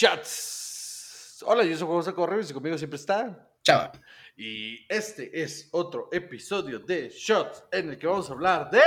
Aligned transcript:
Shots. 0.00 1.44
Hola, 1.44 1.62
yo 1.62 1.76
soy 1.76 1.86
José 1.86 2.14
Correos 2.14 2.50
y 2.50 2.54
conmigo 2.54 2.78
siempre 2.78 2.96
está. 2.96 3.50
Chava. 3.62 3.92
Y 4.34 4.86
este 4.88 5.42
es 5.42 5.68
otro 5.72 6.08
episodio 6.10 6.78
de 6.78 7.10
Shots 7.10 7.64
en 7.70 7.90
el 7.90 7.98
que 7.98 8.06
vamos 8.06 8.30
a 8.30 8.32
hablar 8.32 8.70
de. 8.70 8.80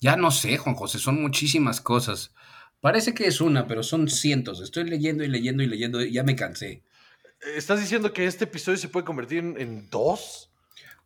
Ya 0.00 0.16
no 0.16 0.30
sé, 0.30 0.56
Juan 0.56 0.74
José, 0.74 0.98
son 0.98 1.20
muchísimas 1.20 1.82
cosas. 1.82 2.32
Parece 2.80 3.12
que 3.12 3.26
es 3.26 3.42
una, 3.42 3.66
pero 3.66 3.82
son 3.82 4.08
cientos. 4.08 4.62
Estoy 4.62 4.84
leyendo 4.84 5.24
y 5.24 5.28
leyendo 5.28 5.62
y 5.62 5.66
leyendo, 5.66 6.02
y 6.02 6.12
ya 6.12 6.22
me 6.22 6.36
cansé. 6.36 6.84
¿Estás 7.54 7.78
diciendo 7.78 8.10
que 8.14 8.24
este 8.24 8.44
episodio 8.44 8.78
se 8.78 8.88
puede 8.88 9.04
convertir 9.04 9.40
en, 9.40 9.60
en 9.60 9.90
dos? 9.90 10.50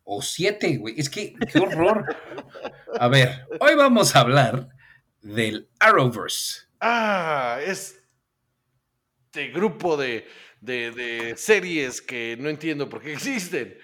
O 0.05 0.21
siete, 0.21 0.77
güey. 0.77 0.97
Es 0.97 1.09
que, 1.09 1.35
qué 1.51 1.59
horror. 1.59 2.05
a 2.97 3.09
ver, 3.09 3.45
hoy 3.59 3.75
vamos 3.75 4.15
a 4.15 4.21
hablar 4.21 4.69
del 5.21 5.67
Arrowverse. 5.79 6.67
Ah, 6.79 7.59
este 9.35 9.49
grupo 9.49 9.97
de, 9.97 10.25
de, 10.61 10.91
de 10.91 11.35
series 11.35 12.01
que 12.01 12.37
no 12.39 12.47
entiendo 12.47 12.87
por 12.87 13.01
qué 13.01 13.11
existen. 13.11 13.77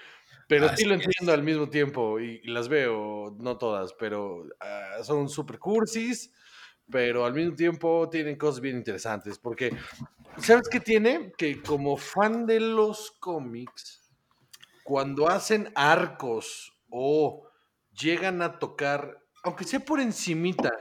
Pero 0.47 0.69
sí 0.69 0.73
Así 0.73 0.85
lo 0.85 0.95
es. 0.95 1.01
entiendo 1.03 1.33
al 1.33 1.43
mismo 1.43 1.69
tiempo 1.69 2.19
y, 2.21 2.39
y 2.41 2.47
las 2.47 2.69
veo, 2.69 3.35
no 3.37 3.57
todas, 3.57 3.93
pero 3.93 4.45
ah, 4.61 5.03
son 5.03 5.27
super 5.27 5.59
cursis, 5.59 6.31
pero 6.89 7.25
al 7.25 7.33
mismo 7.33 7.55
tiempo 7.55 8.09
tienen 8.09 8.37
cosas 8.37 8.61
bien 8.61 8.77
interesantes. 8.77 9.37
Porque, 9.39 9.75
¿sabes 10.37 10.69
qué 10.69 10.79
tiene? 10.79 11.33
Que 11.37 11.61
como 11.61 11.97
fan 11.97 12.45
de 12.45 12.61
los 12.61 13.11
cómics, 13.19 14.09
cuando 14.83 15.27
hacen 15.27 15.69
arcos 15.75 16.73
o 16.89 17.45
llegan 17.91 18.41
a 18.41 18.57
tocar, 18.57 19.19
aunque 19.43 19.65
sea 19.65 19.81
por 19.81 19.99
encimita, 19.99 20.71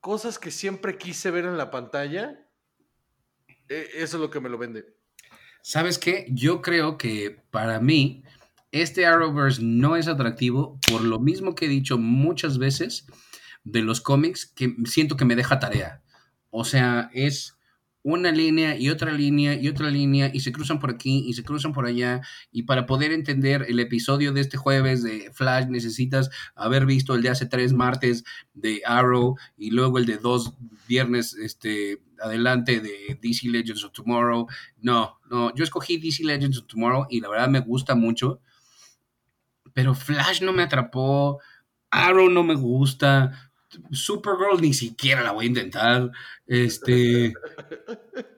cosas 0.00 0.38
que 0.38 0.50
siempre 0.50 0.96
quise 0.96 1.30
ver 1.30 1.44
en 1.44 1.58
la 1.58 1.70
pantalla, 1.70 2.45
eso 3.68 4.16
es 4.16 4.20
lo 4.20 4.30
que 4.30 4.40
me 4.40 4.48
lo 4.48 4.58
vende. 4.58 4.96
¿Sabes 5.62 5.98
qué? 5.98 6.26
Yo 6.30 6.62
creo 6.62 6.96
que 6.96 7.42
para 7.50 7.80
mí 7.80 8.22
este 8.72 9.06
Arrowverse 9.06 9.62
no 9.62 9.96
es 9.96 10.06
atractivo 10.06 10.78
por 10.88 11.02
lo 11.02 11.18
mismo 11.18 11.54
que 11.54 11.66
he 11.66 11.68
dicho 11.68 11.98
muchas 11.98 12.58
veces 12.58 13.06
de 13.64 13.82
los 13.82 14.00
cómics 14.00 14.46
que 14.46 14.76
siento 14.84 15.16
que 15.16 15.24
me 15.24 15.36
deja 15.36 15.58
tarea. 15.58 16.02
O 16.50 16.64
sea, 16.64 17.10
es 17.12 17.55
una 18.06 18.30
línea 18.30 18.78
y 18.78 18.88
otra 18.88 19.10
línea 19.10 19.54
y 19.60 19.66
otra 19.66 19.90
línea 19.90 20.30
y 20.32 20.38
se 20.38 20.52
cruzan 20.52 20.78
por 20.78 20.90
aquí 20.90 21.24
y 21.26 21.34
se 21.34 21.42
cruzan 21.42 21.72
por 21.72 21.86
allá 21.86 22.20
y 22.52 22.62
para 22.62 22.86
poder 22.86 23.10
entender 23.10 23.66
el 23.68 23.80
episodio 23.80 24.32
de 24.32 24.42
este 24.42 24.56
jueves 24.56 25.02
de 25.02 25.32
Flash 25.32 25.66
necesitas 25.66 26.30
haber 26.54 26.86
visto 26.86 27.16
el 27.16 27.22
de 27.22 27.30
hace 27.30 27.46
tres 27.46 27.72
martes 27.72 28.22
de 28.54 28.80
Arrow 28.86 29.34
y 29.56 29.72
luego 29.72 29.98
el 29.98 30.06
de 30.06 30.18
dos 30.18 30.54
viernes 30.86 31.34
este, 31.34 32.00
adelante 32.22 32.78
de 32.78 33.18
DC 33.20 33.48
Legends 33.48 33.82
of 33.82 33.90
Tomorrow. 33.90 34.46
No, 34.78 35.18
no, 35.28 35.52
yo 35.56 35.64
escogí 35.64 35.98
DC 35.98 36.22
Legends 36.22 36.58
of 36.58 36.68
Tomorrow 36.68 37.08
y 37.10 37.20
la 37.20 37.28
verdad 37.28 37.48
me 37.48 37.58
gusta 37.58 37.96
mucho, 37.96 38.40
pero 39.72 39.96
Flash 39.96 40.42
no 40.42 40.52
me 40.52 40.62
atrapó, 40.62 41.40
Arrow 41.90 42.30
no 42.30 42.44
me 42.44 42.54
gusta, 42.54 43.45
Supergirl 43.90 44.60
ni 44.60 44.74
siquiera 44.74 45.22
la 45.22 45.32
voy 45.32 45.46
a 45.46 45.48
intentar. 45.48 46.10
Este. 46.46 47.32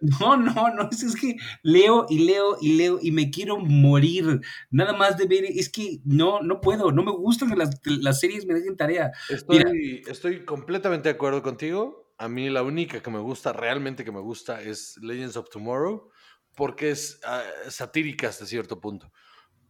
No, 0.01 0.37
no, 0.37 0.75
no. 0.75 0.89
Es, 0.91 1.03
es 1.03 1.17
que 1.17 1.37
leo 1.63 2.07
y 2.09 2.21
leo 2.21 2.57
y 2.61 2.77
leo 2.77 2.99
y 3.03 3.11
me 3.11 3.31
quiero 3.31 3.59
morir. 3.59 4.41
Nada 4.71 4.93
más 4.93 5.17
de 5.19 5.27
ver. 5.27 5.45
Es 5.45 5.69
que 5.69 6.01
no, 6.05 6.41
no 6.41 6.61
puedo. 6.61 6.93
No 6.93 7.03
me 7.03 7.11
gusta 7.11 7.47
que 7.47 7.57
las, 7.57 7.81
las 7.85 8.21
series 8.21 8.47
me 8.47 8.55
dejen 8.55 8.77
tarea. 8.77 9.11
Mira. 9.49 9.65
Estoy, 9.65 10.03
estoy 10.07 10.45
completamente 10.45 11.09
de 11.09 11.15
acuerdo 11.15 11.43
contigo. 11.43 12.13
A 12.19 12.29
mí 12.29 12.49
la 12.49 12.63
única 12.63 13.01
que 13.01 13.11
me 13.11 13.21
gusta, 13.21 13.53
realmente 13.53 14.05
que 14.05 14.13
me 14.13 14.21
gusta, 14.21 14.61
es 14.61 14.97
Legends 15.03 15.37
of 15.37 15.51
Tomorrow, 15.51 16.11
porque 16.57 16.91
es 16.91 17.21
ah, 17.25 17.45
satírica 17.69 18.29
hasta 18.29 18.47
cierto 18.47 18.81
punto. 18.81 19.13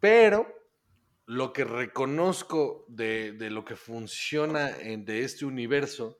Pero 0.00 0.46
lo 1.28 1.52
que 1.52 1.64
reconozco 1.64 2.86
de, 2.88 3.32
de 3.32 3.50
lo 3.50 3.62
que 3.62 3.76
funciona 3.76 4.70
en- 4.70 5.04
de 5.04 5.24
este 5.24 5.44
universo 5.44 6.18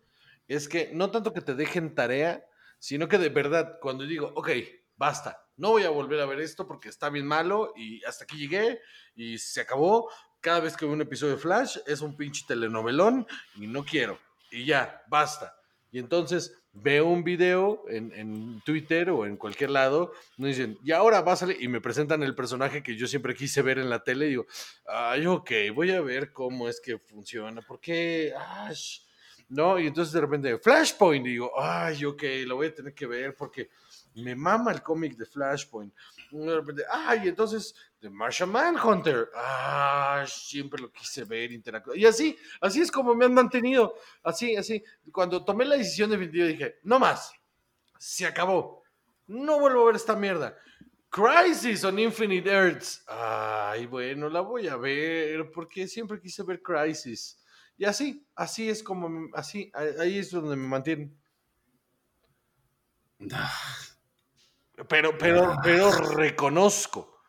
es 0.48 0.68
que 0.68 0.90
no 0.92 1.10
tanto 1.10 1.32
que 1.32 1.40
te 1.40 1.54
dejen 1.54 1.94
tarea, 1.94 2.44
sino 2.78 3.08
que 3.08 3.16
de 3.16 3.30
verdad, 3.30 3.78
cuando 3.80 4.04
digo, 4.04 4.30
ok, 4.34 4.50
basta, 4.98 5.46
no 5.56 5.70
voy 5.70 5.84
a 5.84 5.88
volver 5.90 6.20
a 6.20 6.26
ver 6.26 6.40
esto 6.40 6.66
porque 6.68 6.90
está 6.90 7.08
bien 7.08 7.26
malo 7.26 7.72
y 7.74 8.04
hasta 8.04 8.24
aquí 8.24 8.36
llegué 8.36 8.80
y 9.16 9.38
se 9.38 9.62
acabó. 9.62 10.10
Cada 10.42 10.60
vez 10.60 10.76
que 10.76 10.84
veo 10.84 10.92
un 10.92 11.00
episodio 11.00 11.36
de 11.36 11.40
Flash 11.40 11.78
es 11.86 12.02
un 12.02 12.14
pinche 12.14 12.44
telenovelón 12.46 13.26
y 13.56 13.66
no 13.66 13.86
quiero. 13.86 14.18
Y 14.50 14.66
ya, 14.66 15.02
basta. 15.08 15.56
Y 15.90 15.98
entonces 16.00 16.52
veo 16.82 17.06
un 17.06 17.24
video 17.24 17.84
en, 17.88 18.12
en 18.14 18.60
Twitter 18.62 19.10
o 19.10 19.26
en 19.26 19.36
cualquier 19.36 19.70
lado, 19.70 20.12
me 20.36 20.48
dicen, 20.48 20.78
y 20.84 20.92
ahora 20.92 21.20
va 21.20 21.32
a 21.32 21.36
salir, 21.36 21.56
y 21.60 21.68
me 21.68 21.80
presentan 21.80 22.22
el 22.22 22.34
personaje 22.34 22.82
que 22.82 22.96
yo 22.96 23.06
siempre 23.06 23.34
quise 23.34 23.62
ver 23.62 23.78
en 23.78 23.90
la 23.90 24.02
tele, 24.02 24.26
y 24.26 24.30
digo, 24.30 24.46
ay, 24.86 25.26
ok, 25.26 25.50
voy 25.74 25.90
a 25.90 26.00
ver 26.00 26.32
cómo 26.32 26.68
es 26.68 26.80
que 26.80 26.98
funciona, 26.98 27.60
¿por 27.62 27.80
qué? 27.80 28.32
Ay, 28.36 28.74
no, 29.48 29.78
y 29.78 29.86
entonces 29.86 30.12
de 30.12 30.20
repente, 30.20 30.58
Flashpoint, 30.58 31.26
y 31.26 31.30
digo, 31.30 31.52
ay, 31.58 32.04
ok, 32.04 32.22
lo 32.46 32.56
voy 32.56 32.66
a 32.66 32.74
tener 32.74 32.92
que 32.92 33.06
ver 33.06 33.34
porque 33.34 33.70
me 34.18 34.34
mama 34.34 34.72
el 34.72 34.82
cómic 34.82 35.16
de 35.16 35.24
Flashpoint. 35.26 35.92
De 36.30 36.54
repente, 36.56 36.84
ay, 36.90 37.28
entonces, 37.28 37.74
The 38.00 38.10
Martian 38.10 38.50
Manhunter, 38.50 39.30
ah, 39.34 40.24
siempre 40.26 40.80
lo 40.80 40.92
quise 40.92 41.24
ver, 41.24 41.52
interactuar. 41.52 41.96
Y 41.96 42.06
así, 42.06 42.36
así 42.60 42.80
es 42.80 42.90
como 42.90 43.14
me 43.14 43.24
han 43.24 43.34
mantenido, 43.34 43.94
así, 44.22 44.56
así. 44.56 44.82
Cuando 45.10 45.44
tomé 45.44 45.64
la 45.64 45.76
decisión 45.76 46.10
definitiva 46.10 46.46
dije, 46.46 46.76
no 46.82 46.98
más, 46.98 47.32
se 47.98 48.26
acabó, 48.26 48.82
no 49.26 49.58
vuelvo 49.58 49.82
a 49.82 49.86
ver 49.86 49.96
esta 49.96 50.14
mierda. 50.14 50.56
Crisis 51.10 51.84
on 51.84 51.98
Infinite 51.98 52.48
Earths. 52.50 53.02
Ay, 53.08 53.86
bueno, 53.86 54.28
la 54.28 54.40
voy 54.40 54.68
a 54.68 54.76
ver 54.76 55.50
porque 55.50 55.88
siempre 55.88 56.20
quise 56.20 56.42
ver 56.42 56.60
Crisis. 56.62 57.38
Y 57.76 57.84
así, 57.84 58.26
así 58.34 58.68
es 58.68 58.82
como, 58.82 59.28
así, 59.34 59.70
ahí 59.74 60.18
es 60.18 60.30
donde 60.30 60.56
me 60.56 60.66
mantienen. 60.66 61.16
Pero, 64.88 65.16
pero, 65.18 65.56
pero 65.62 65.90
reconozco, 65.90 67.20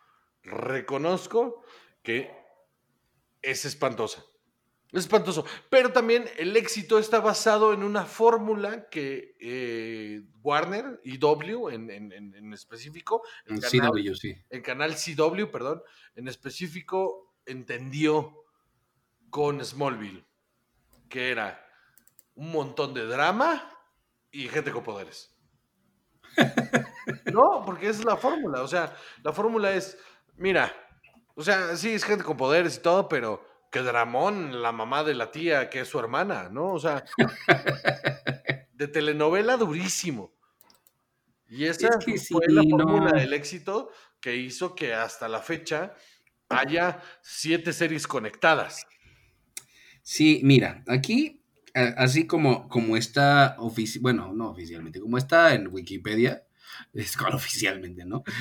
reconozco 0.44 1.64
que 2.04 2.32
es 3.42 3.66
espantosa. 3.66 4.24
Es 4.92 5.02
espantoso. 5.02 5.46
Pero 5.70 5.92
también 5.94 6.26
el 6.38 6.56
éxito 6.58 6.98
está 6.98 7.20
basado 7.20 7.74
en 7.74 7.84
una 7.84 8.06
fórmula 8.06 8.90
que 8.90 9.36
eh, 9.40 10.22
Warner 10.42 11.00
y 11.04 11.18
W 11.18 11.74
en, 11.74 11.90
en- 11.92 12.12
en- 12.12 12.36
en 12.36 12.54
específico, 12.54 13.22
el 13.46 13.62
Sí, 13.62 13.78
canal, 13.78 13.92
W, 13.92 14.16
sí. 14.16 14.36
el 14.50 14.62
canal 14.64 14.96
CW, 14.96 15.46
perdón, 15.52 15.82
en 16.16 16.28
específico 16.28 17.36
entendió 17.46 18.44
con 19.30 19.64
Smallville, 19.64 20.26
que 21.08 21.30
era 21.30 21.64
un 22.34 22.52
montón 22.52 22.94
de 22.96 23.06
drama 23.06 23.72
y 24.32 24.48
gente 24.48 24.72
con 24.72 24.84
poderes. 24.84 25.36
No, 27.34 27.64
porque 27.66 27.90
esa 27.90 28.00
es 28.00 28.06
la 28.06 28.18
fórmula. 28.18 28.62
O 28.62 28.68
sea, 28.68 28.96
la 29.24 29.34
fórmula 29.34 29.74
es, 29.74 29.98
mira, 30.38 30.74
o 31.36 31.44
sea, 31.44 31.76
sí 31.78 31.94
es 31.94 32.04
gente 32.04 32.24
con 32.24 32.38
poderes 32.38 32.78
y 32.78 32.82
todo, 32.82 33.08
pero 33.08 33.46
que 33.72 33.80
Dramón, 33.82 34.62
la 34.62 34.72
mamá 34.72 35.04
de 35.04 35.14
la 35.16 35.32
tía, 35.32 35.70
que 35.70 35.82
es 35.82 35.88
su 35.88 36.00
hermana, 36.00 36.50
¿no? 36.50 36.74
O 36.74 36.80
sea, 36.80 37.04
de 38.74 38.88
telenovela 38.88 39.58
durísimo. 39.58 40.34
Y 41.48 41.66
esa 41.66 41.88
Es 41.88 42.06
que 42.06 42.18
sí, 42.18 42.34
fue 42.34 42.46
la 42.48 42.62
no. 42.64 42.78
fórmula 42.78 43.12
del 43.12 43.34
éxito 43.34 43.92
que 44.20 44.36
hizo 44.36 44.76
que 44.76 44.94
hasta 44.94 45.28
la 45.28 45.40
fecha 45.42 45.94
haya 46.50 47.02
siete 47.22 47.74
series 47.74 48.08
conectadas. 48.08 48.86
Sí, 50.02 50.42
mira, 50.44 50.84
aquí, 50.88 51.39
así 51.74 52.26
como, 52.28 52.68
como 52.68 52.98
está, 52.98 53.56
ofici- 53.58 54.00
bueno, 54.02 54.34
no 54.34 54.50
oficialmente, 54.50 55.00
como 55.00 55.18
está 55.18 55.54
en 55.54 55.68
Wikipedia, 55.68 56.44
es 56.94 57.16
cual 57.18 57.36
oficialmente, 57.36 58.06
¿no? 58.06 58.24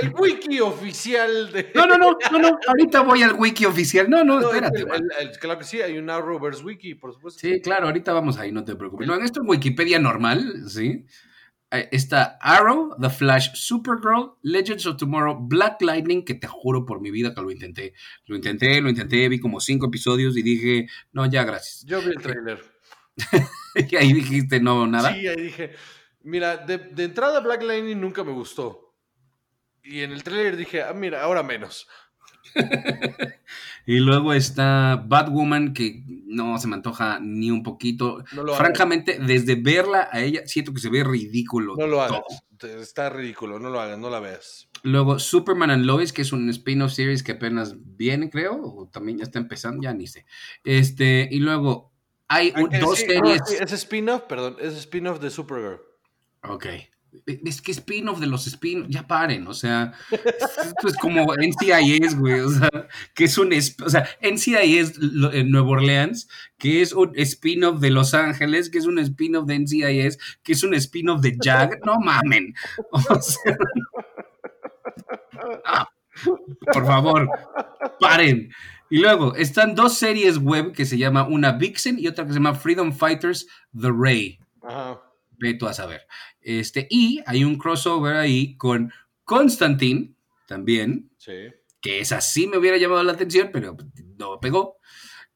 El 0.00 0.14
wiki 0.18 0.60
oficial 0.60 1.52
de. 1.52 1.70
no, 1.74 1.86
no, 1.86 1.98
no, 1.98 2.16
no, 2.32 2.38
no, 2.38 2.58
ahorita 2.68 3.02
voy 3.02 3.22
al 3.22 3.34
wiki 3.34 3.66
oficial. 3.66 4.08
No, 4.08 4.24
no, 4.24 4.40
No, 4.40 4.48
espérate. 4.48 4.78
el- 4.80 4.86
man. 4.86 5.02
el- 5.20 5.28
el- 5.28 5.38
claro 5.38 5.58
que 5.58 5.64
sí, 5.64 5.82
hay 5.82 5.98
un 5.98 6.08
Arrowverse 6.08 6.62
wiki, 6.64 6.94
por 6.94 7.12
supuesto. 7.12 7.40
Sí, 7.40 7.60
claro, 7.60 7.86
ahorita 7.86 8.12
vamos 8.12 8.38
ahí, 8.38 8.50
no 8.52 8.64
te 8.64 8.76
preocupes. 8.76 9.06
No, 9.06 9.14
en 9.14 9.22
esto 9.22 9.40
en 9.42 9.48
Wikipedia 9.48 9.98
normal, 9.98 10.64
¿sí? 10.68 11.04
Está 11.78 12.38
Arrow, 12.40 12.96
The 13.00 13.10
Flash, 13.10 13.50
Supergirl, 13.54 14.36
Legends 14.42 14.86
of 14.86 14.96
Tomorrow, 14.96 15.38
Black 15.40 15.80
Lightning, 15.82 16.24
que 16.24 16.34
te 16.34 16.46
juro 16.46 16.84
por 16.84 17.00
mi 17.00 17.10
vida 17.10 17.34
que 17.34 17.40
lo 17.40 17.50
intenté. 17.50 17.94
Lo 18.26 18.36
intenté, 18.36 18.80
lo 18.80 18.88
intenté, 18.88 19.28
vi 19.28 19.40
como 19.40 19.60
cinco 19.60 19.86
episodios 19.86 20.36
y 20.36 20.42
dije, 20.42 20.88
no, 21.12 21.26
ya, 21.26 21.44
gracias. 21.44 21.84
Yo 21.84 22.00
vi 22.00 22.08
el 22.08 22.22
trailer. 22.22 22.62
Y 23.90 23.96
ahí 23.96 24.12
dijiste, 24.12 24.60
no, 24.60 24.86
nada. 24.86 25.12
Sí, 25.12 25.26
ahí 25.26 25.42
dije, 25.42 25.72
mira, 26.22 26.56
de, 26.58 26.78
de 26.78 27.04
entrada 27.04 27.40
Black 27.40 27.60
Lightning 27.62 28.00
nunca 28.00 28.22
me 28.22 28.30
gustó. 28.30 28.94
Y 29.82 30.02
en 30.02 30.12
el 30.12 30.22
trailer 30.22 30.56
dije, 30.56 30.82
ah, 30.82 30.92
mira, 30.94 31.22
ahora 31.22 31.42
menos. 31.42 31.88
Y 33.86 33.98
luego 33.98 34.32
está 34.32 35.02
Batwoman, 35.06 35.74
que 35.74 36.02
no 36.26 36.58
se 36.58 36.66
me 36.68 36.74
antoja 36.76 37.18
ni 37.20 37.50
un 37.50 37.62
poquito. 37.62 38.24
No 38.34 38.54
Francamente, 38.54 39.18
desde 39.18 39.54
verla 39.56 40.08
a 40.10 40.20
ella, 40.22 40.42
siento 40.46 40.72
que 40.72 40.80
se 40.80 40.88
ve 40.90 41.04
ridículo. 41.04 41.74
No 41.76 41.86
lo 41.86 42.00
hagas. 42.00 42.20
todo. 42.60 42.80
Está 42.80 43.10
ridículo, 43.10 43.58
no 43.58 43.68
lo 43.68 43.80
hagas, 43.80 43.98
no 43.98 44.08
la 44.08 44.20
veas. 44.20 44.68
Luego, 44.84 45.18
Superman 45.18 45.70
and 45.70 45.84
Lois, 45.84 46.12
que 46.12 46.22
es 46.22 46.32
un 46.32 46.48
spin-off 46.50 46.92
series 46.92 47.22
que 47.22 47.32
apenas 47.32 47.74
viene, 47.96 48.30
creo, 48.30 48.60
o 48.62 48.88
también 48.88 49.18
ya 49.18 49.24
está 49.24 49.38
empezando, 49.38 49.82
ya 49.82 49.92
ni 49.92 50.06
sé. 50.06 50.24
Este, 50.64 51.28
y 51.30 51.40
luego, 51.40 51.92
hay 52.28 52.52
un- 52.56 52.74
Ah, 52.74 52.78
dos 52.78 52.98
sí, 52.98 53.06
series. 53.06 53.40
no, 53.40 53.46
sí, 53.46 53.56
es 53.60 53.72
spin-off, 53.72 54.22
perdón, 54.22 54.56
es 54.60 54.74
spin-off 54.76 55.20
de 55.20 55.30
Supergirl. 55.30 55.80
Ok. 56.42 56.66
Es 57.26 57.62
que 57.62 57.72
spin-off 57.72 58.20
de 58.20 58.26
los 58.26 58.46
spin 58.46 58.86
ya 58.88 59.06
paren, 59.06 59.46
o 59.46 59.54
sea, 59.54 59.92
esto 60.10 60.88
es 60.88 60.96
como 60.96 61.32
NCIS, 61.34 62.18
güey, 62.18 62.40
o 62.40 62.50
sea, 62.50 62.70
que 63.14 63.24
es 63.24 63.38
un, 63.38 63.52
o 63.52 63.88
sea, 63.88 64.08
NCIS 64.20 64.98
en 65.32 65.50
Nueva 65.50 65.70
Orleans, 65.70 66.28
que 66.58 66.82
es 66.82 66.92
un 66.92 67.12
spin-off 67.16 67.80
de 67.80 67.90
Los 67.90 68.14
Ángeles, 68.14 68.68
que 68.68 68.78
es 68.78 68.86
un 68.86 68.98
spin-off 68.98 69.46
de 69.46 69.58
NCIS, 69.58 70.18
que 70.42 70.52
es 70.52 70.62
un 70.62 70.74
spin-off 70.74 71.20
de 71.20 71.36
Jag, 71.40 71.78
no 71.84 71.98
mamen, 71.98 72.54
o 72.90 73.22
sea, 73.22 73.56
ah, 75.64 75.88
por 76.72 76.86
favor, 76.86 77.28
paren. 78.00 78.52
Y 78.90 78.98
luego, 78.98 79.34
están 79.34 79.74
dos 79.74 79.96
series 79.96 80.38
web 80.38 80.72
que 80.72 80.84
se 80.84 80.98
llama 80.98 81.26
una 81.26 81.52
Vixen 81.52 81.98
y 81.98 82.06
otra 82.06 82.24
que 82.24 82.32
se 82.32 82.38
llama 82.38 82.54
Freedom 82.54 82.92
Fighters 82.92 83.46
The 83.72 83.90
Ray. 83.90 84.38
Ajá. 84.62 85.00
Ve 85.38 85.54
tú 85.54 85.66
a 85.66 85.74
saber. 85.74 86.06
Este, 86.40 86.86
y 86.90 87.22
hay 87.26 87.44
un 87.44 87.56
crossover 87.58 88.16
ahí 88.16 88.56
con 88.56 88.92
Constantine, 89.24 90.14
también, 90.46 91.10
Sí. 91.16 91.32
que 91.80 92.00
es 92.00 92.12
así 92.12 92.46
me 92.46 92.58
hubiera 92.58 92.76
llamado 92.76 93.02
la 93.02 93.12
atención, 93.12 93.50
pero 93.52 93.76
no 94.18 94.38
pegó. 94.40 94.78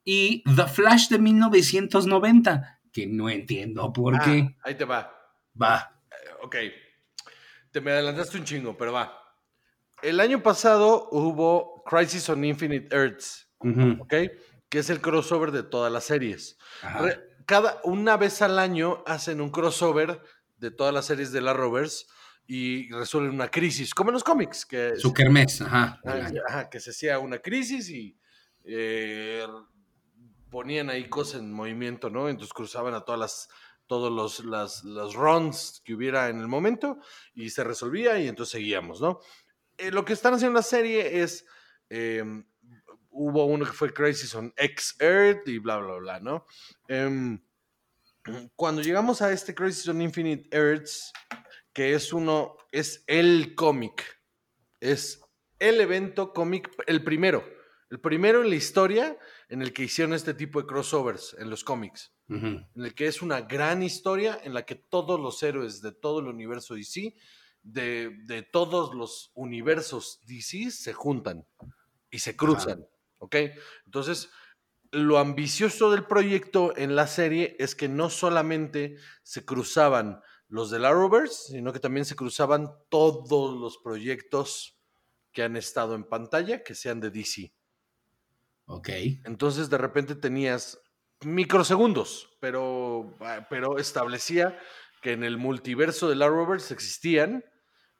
Y 0.04 0.42
The 0.44 0.66
Flash 0.66 1.08
de 1.08 1.18
1990, 1.18 2.80
que 2.92 3.06
no 3.06 3.28
entiendo 3.28 3.92
por 3.92 4.16
Ah, 4.16 4.22
qué. 4.24 4.56
Ahí 4.62 4.74
te 4.74 4.84
va. 4.84 5.12
Va. 5.60 6.00
Ok. 6.42 6.56
Te 7.70 7.80
me 7.80 7.90
adelantaste 7.92 8.38
un 8.38 8.44
chingo, 8.44 8.76
pero 8.76 8.92
va. 8.92 9.14
El 10.02 10.20
año 10.20 10.42
pasado 10.42 11.08
hubo 11.10 11.82
Crisis 11.84 12.28
on 12.28 12.44
Infinite 12.44 12.94
Earths, 12.94 13.50
Ujú. 13.60 14.02
¿ok? 14.02 14.14
Que 14.68 14.78
es 14.78 14.90
el 14.90 15.00
crossover 15.00 15.50
de 15.50 15.62
todas 15.64 15.92
las 15.92 16.04
series. 16.04 16.56
Ajá. 16.82 17.00
Re- 17.02 17.20
cada 17.48 17.80
una 17.82 18.18
vez 18.18 18.42
al 18.42 18.58
año 18.58 19.02
hacen 19.06 19.40
un 19.40 19.48
crossover 19.50 20.20
de 20.58 20.70
todas 20.70 20.92
las 20.92 21.06
series 21.06 21.32
de 21.32 21.40
la 21.40 21.54
Rovers 21.54 22.06
y 22.46 22.90
resuelven 22.92 23.32
una 23.32 23.48
crisis, 23.48 23.94
como 23.94 24.10
en 24.10 24.14
los 24.14 24.24
cómics, 24.24 24.66
que, 24.66 24.96
Su 24.96 25.14
kermés, 25.14 25.62
ajá. 25.62 25.98
ah, 26.04 26.30
ajá, 26.46 26.68
que 26.68 26.78
se 26.78 26.90
hacía 26.90 27.18
una 27.18 27.38
crisis 27.38 27.88
y 27.88 28.18
eh, 28.64 29.46
ponían 30.50 30.90
ahí 30.90 31.08
cosas 31.08 31.40
en 31.40 31.50
movimiento, 31.50 32.10
¿no? 32.10 32.28
Entonces 32.28 32.52
cruzaban 32.52 32.92
a 32.92 33.00
todas 33.00 33.18
las 33.18 33.48
todos 33.86 34.12
los, 34.12 34.44
las, 34.44 34.84
los 34.84 35.14
runs 35.14 35.80
que 35.82 35.94
hubiera 35.94 36.28
en 36.28 36.40
el 36.40 36.48
momento 36.48 36.98
y 37.32 37.48
se 37.48 37.64
resolvía 37.64 38.18
y 38.18 38.28
entonces 38.28 38.52
seguíamos, 38.52 39.00
¿no? 39.00 39.20
Eh, 39.78 39.90
lo 39.90 40.04
que 40.04 40.12
están 40.12 40.34
haciendo 40.34 40.50
en 40.50 40.56
la 40.56 40.62
serie 40.62 41.22
es, 41.22 41.46
eh, 41.88 42.22
hubo 43.18 43.44
uno 43.46 43.64
que 43.64 43.72
fue 43.72 43.92
Crisis 43.92 44.34
on 44.34 44.52
X 44.56 44.96
Earth 45.00 45.46
y 45.48 45.58
bla, 45.58 45.78
bla, 45.78 45.96
bla, 45.96 46.20
¿no? 46.20 46.46
Em, 46.86 47.40
cuando 48.56 48.82
llegamos 48.82 49.22
a 49.22 49.32
este 49.32 49.54
Crisis 49.54 49.88
on 49.88 50.02
Infinite 50.02 50.48
Earths, 50.56 51.12
que 51.72 51.94
es 51.94 52.12
uno, 52.12 52.56
es 52.72 53.04
el 53.06 53.54
cómic, 53.54 54.20
es 54.80 55.20
el 55.58 55.80
evento 55.80 56.32
cómic, 56.32 56.70
el 56.86 57.02
primero, 57.02 57.44
el 57.90 58.00
primero 58.00 58.42
en 58.42 58.50
la 58.50 58.56
historia 58.56 59.18
en 59.48 59.62
el 59.62 59.72
que 59.72 59.84
hicieron 59.84 60.14
este 60.14 60.34
tipo 60.34 60.60
de 60.60 60.66
crossovers 60.66 61.34
en 61.38 61.50
los 61.50 61.64
cómics 61.64 62.12
en 62.28 62.68
el 62.74 62.94
que 62.94 63.06
es 63.06 63.22
una 63.22 63.40
gran 63.42 63.82
historia 63.82 64.38
en 64.44 64.52
la 64.52 64.64
que 64.64 64.74
todos 64.74 65.18
los 65.18 65.42
héroes 65.42 65.80
de 65.80 65.92
todo 65.92 66.20
el 66.20 66.26
universo 66.26 66.74
DC, 66.74 67.14
de, 67.62 68.10
de 68.24 68.42
todos 68.42 68.94
los 68.94 69.32
universos 69.34 70.20
DC, 70.26 70.70
se 70.70 70.92
juntan 70.92 71.46
y 72.10 72.18
se 72.18 72.36
cruzan, 72.36 72.86
¿ok? 73.18 73.36
Entonces, 73.84 74.30
lo 74.90 75.18
ambicioso 75.18 75.90
del 75.90 76.04
proyecto 76.04 76.76
en 76.76 76.96
la 76.96 77.06
serie 77.06 77.56
es 77.58 77.74
que 77.74 77.88
no 77.88 78.10
solamente 78.10 78.96
se 79.22 79.44
cruzaban 79.44 80.22
los 80.48 80.70
del 80.70 80.84
Arrowverse, 80.84 81.52
sino 81.52 81.72
que 81.72 81.80
también 81.80 82.06
se 82.06 82.16
cruzaban 82.16 82.70
todos 82.88 83.58
los 83.58 83.78
proyectos 83.78 84.80
que 85.32 85.42
han 85.42 85.56
estado 85.56 85.94
en 85.94 86.04
pantalla 86.04 86.64
que 86.64 86.74
sean 86.74 87.00
de 87.00 87.10
DC. 87.10 87.52
Ok. 88.64 88.88
Entonces 89.24 89.68
de 89.70 89.78
repente 89.78 90.14
tenías 90.14 90.80
microsegundos, 91.24 92.36
pero, 92.40 93.16
ah, 93.20 93.46
pero 93.50 93.78
establecía 93.78 94.58
que 95.02 95.12
en 95.12 95.24
el 95.24 95.36
multiverso 95.36 96.08
de 96.08 96.16
la 96.16 96.28
Rovers 96.28 96.70
existían. 96.70 97.44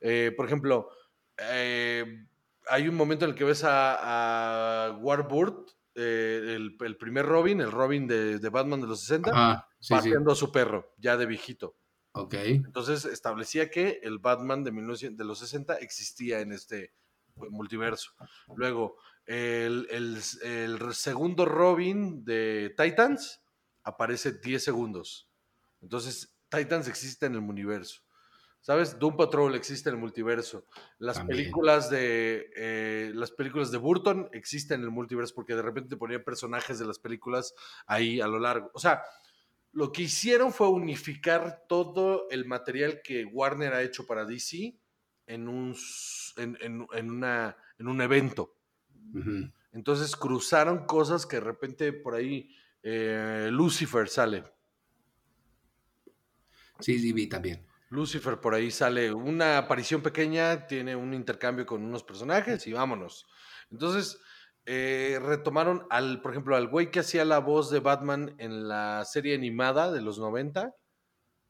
eh, 0.01 0.33
por 0.37 0.47
ejemplo, 0.47 0.91
eh, 1.39 2.28
hay 2.71 2.89
un 2.89 2.95
momento 2.95 3.25
en 3.25 3.33
el 3.33 3.37
que 3.37 3.45
ves 3.45 3.65
a, 3.65 4.87
a 4.89 4.93
Warbird, 4.99 5.67
eh, 5.95 6.55
el, 6.57 6.77
el 6.81 6.97
primer 6.97 7.27
Robin, 7.27 7.61
el 7.61 7.73
Robin 7.73 8.07
de, 8.07 8.39
de 8.39 8.49
Batman 8.49 8.81
de 8.81 8.87
los 8.87 9.01
60, 9.01 9.31
Ajá. 9.31 9.69
Sí, 9.81 9.95
a 9.95 10.35
su 10.35 10.51
perro, 10.53 10.93
ya 10.99 11.17
de 11.17 11.27
viejito. 11.27 11.77
Ok. 12.13 12.35
Entonces 12.35 13.05
establecía 13.05 13.71
que 13.71 14.01
el 14.03 14.19
Batman 14.19 14.65
de, 14.65 14.73
1900 14.73 15.17
de 15.19 15.25
los 15.25 15.39
60 15.39 15.77
existía 15.77 16.41
en 16.41 16.53
este 16.53 16.95
multiverso. 17.37 18.13
Luego, 18.57 18.97
el, 19.25 19.87
el- 19.91 20.19
el 20.43 20.95
segundo 20.95 21.45
Robin 21.45 22.25
de 22.25 22.75
Titans 22.77 23.41
aparece 23.85 24.33
10 24.33 24.63
segundos. 24.65 25.29
Entonces, 25.81 26.37
Titans 26.49 26.89
existe 26.89 27.27
en 27.27 27.35
el 27.35 27.41
universo. 27.41 28.03
¿Sabes? 28.61 28.99
Doom 28.99 29.17
Patrol 29.17 29.55
existe 29.55 29.89
en 29.89 29.95
el 29.95 30.01
multiverso. 30.01 30.67
Las 30.99 31.17
También. 31.19 31.39
películas 31.39 31.89
de 31.91 32.51
eh, 32.55 33.13
las 33.15 33.31
películas 33.31 33.71
de 33.71 33.79
Burton 33.79 34.29
existen 34.33 34.81
en 34.81 34.85
el 34.87 34.91
multiverso 34.91 35.35
porque 35.35 35.55
de 35.55 35.63
repente 35.63 35.91
te 35.91 35.97
ponían 35.97 36.23
personajes 36.23 36.79
de 36.79 36.85
las 36.85 36.99
películas 36.99 37.55
ahí 37.87 38.21
a 38.21 38.27
lo 38.27 38.39
largo. 38.39 38.71
O 38.75 38.79
sea, 38.79 39.03
lo 39.73 39.93
que 39.93 40.03
hicieron 40.03 40.53
fue 40.53 40.69
unificar 40.69 41.65
todo 41.69 42.29
el 42.31 42.45
material 42.47 43.01
que 43.03 43.25
Warner 43.25 43.73
ha 43.75 43.83
hecho 43.83 44.07
para 44.07 44.25
DC 44.25 44.77
en 45.27 45.49
un, 45.49 45.75
en, 46.37 46.59
en- 46.61 46.87
en 46.93 47.11
una, 47.11 47.57
en 47.79 47.89
un 47.89 48.01
evento. 48.03 48.55
Entonces 49.73 50.17
cruzaron 50.17 50.85
cosas 50.87 51.25
que 51.27 51.37
de 51.37 51.43
repente 51.43 51.93
por 51.93 52.15
ahí 52.15 52.55
eh, 52.83 53.49
Lucifer 53.53 54.09
sale. 54.09 54.45
Sí, 56.81 56.99
sí, 56.99 57.13
vi 57.13 57.27
también. 57.29 57.67
Lucifer 57.91 58.41
por 58.41 58.55
ahí 58.55 58.71
sale 58.71 59.13
una 59.13 59.59
aparición 59.59 60.03
pequeña, 60.03 60.67
tiene 60.67 60.95
un 60.97 61.15
intercambio 61.15 61.65
con 61.67 61.83
unos 61.83 62.03
personajes 62.05 62.67
y 62.67 62.73
vámonos. 62.73 63.27
Entonces 63.71 64.21
eh, 64.67 65.19
retomaron 65.23 65.87
al, 65.89 66.21
por 66.21 66.33
ejemplo, 66.33 66.55
al 66.57 66.69
güey 66.69 66.91
que 66.91 67.01
hacía 67.01 67.25
la 67.25 67.39
voz 67.39 67.71
de 67.71 67.81
Batman 67.81 68.35
en 68.39 68.69
la 68.69 69.05
serie 69.07 69.35
animada 69.35 69.91
de 69.91 70.03
los 70.03 70.19
90. 70.19 70.75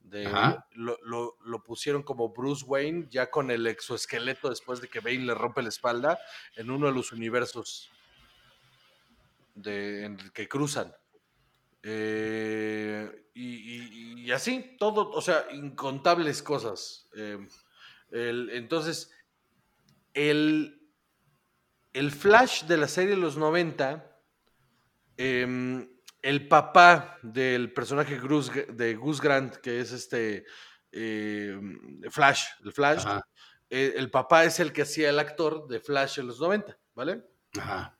de- 0.00 0.24
lo- 0.72 1.36
lo 1.44 1.62
pusieron 1.62 2.02
como 2.02 2.30
Bruce 2.30 2.64
Wayne, 2.64 3.08
ya 3.10 3.28
con 3.30 3.50
el 3.50 3.66
exoesqueleto 3.66 4.48
después 4.48 4.80
de 4.80 4.88
que 4.88 5.00
Bane 5.00 5.18
le 5.26 5.34
rompe 5.34 5.60
la 5.60 5.68
espalda 5.68 6.18
en 6.56 6.70
uno 6.70 6.86
de 6.86 6.92
los 6.94 7.12
universos 7.12 7.90
de, 9.54 10.04
en 10.06 10.18
el 10.18 10.32
que 10.32 10.48
cruzan. 10.48 10.94
Eh, 11.82 13.26
y, 13.34 13.46
y- 13.46 14.24
y 14.26 14.32
así, 14.32 14.76
todo, 14.78 15.10
o 15.10 15.20
sea, 15.20 15.46
incontables 15.52 16.42
cosas. 16.42 17.08
Eh, 17.16 17.38
el- 18.10 18.50
entonces, 18.52 19.10
el, 20.14 20.80
el 21.92 22.10
Flash 22.10 22.64
de 22.64 22.76
la 22.76 22.88
serie 22.88 23.10
de 23.10 23.16
los 23.20 23.36
90, 23.36 24.20
em, 25.16 25.88
el 26.22 26.48
papá 26.48 27.18
del 27.22 27.72
personaje 27.72 28.18
de 28.20 28.94
Gus 28.96 29.20
Grant, 29.20 29.56
que 29.56 29.80
es 29.80 29.92
este 29.92 30.44
em, 30.92 32.00
Flash, 32.10 32.44
el 32.64 32.72
Flash, 32.72 33.04
eh, 33.70 33.94
el 33.96 34.10
papá 34.10 34.44
es 34.44 34.58
el 34.60 34.72
que 34.72 34.82
hacía 34.82 35.10
el 35.10 35.18
actor 35.18 35.68
de 35.68 35.80
Flash 35.80 36.18
en 36.18 36.26
los 36.26 36.40
90, 36.40 36.78
¿vale? 36.94 37.24
Ajá. 37.58 37.97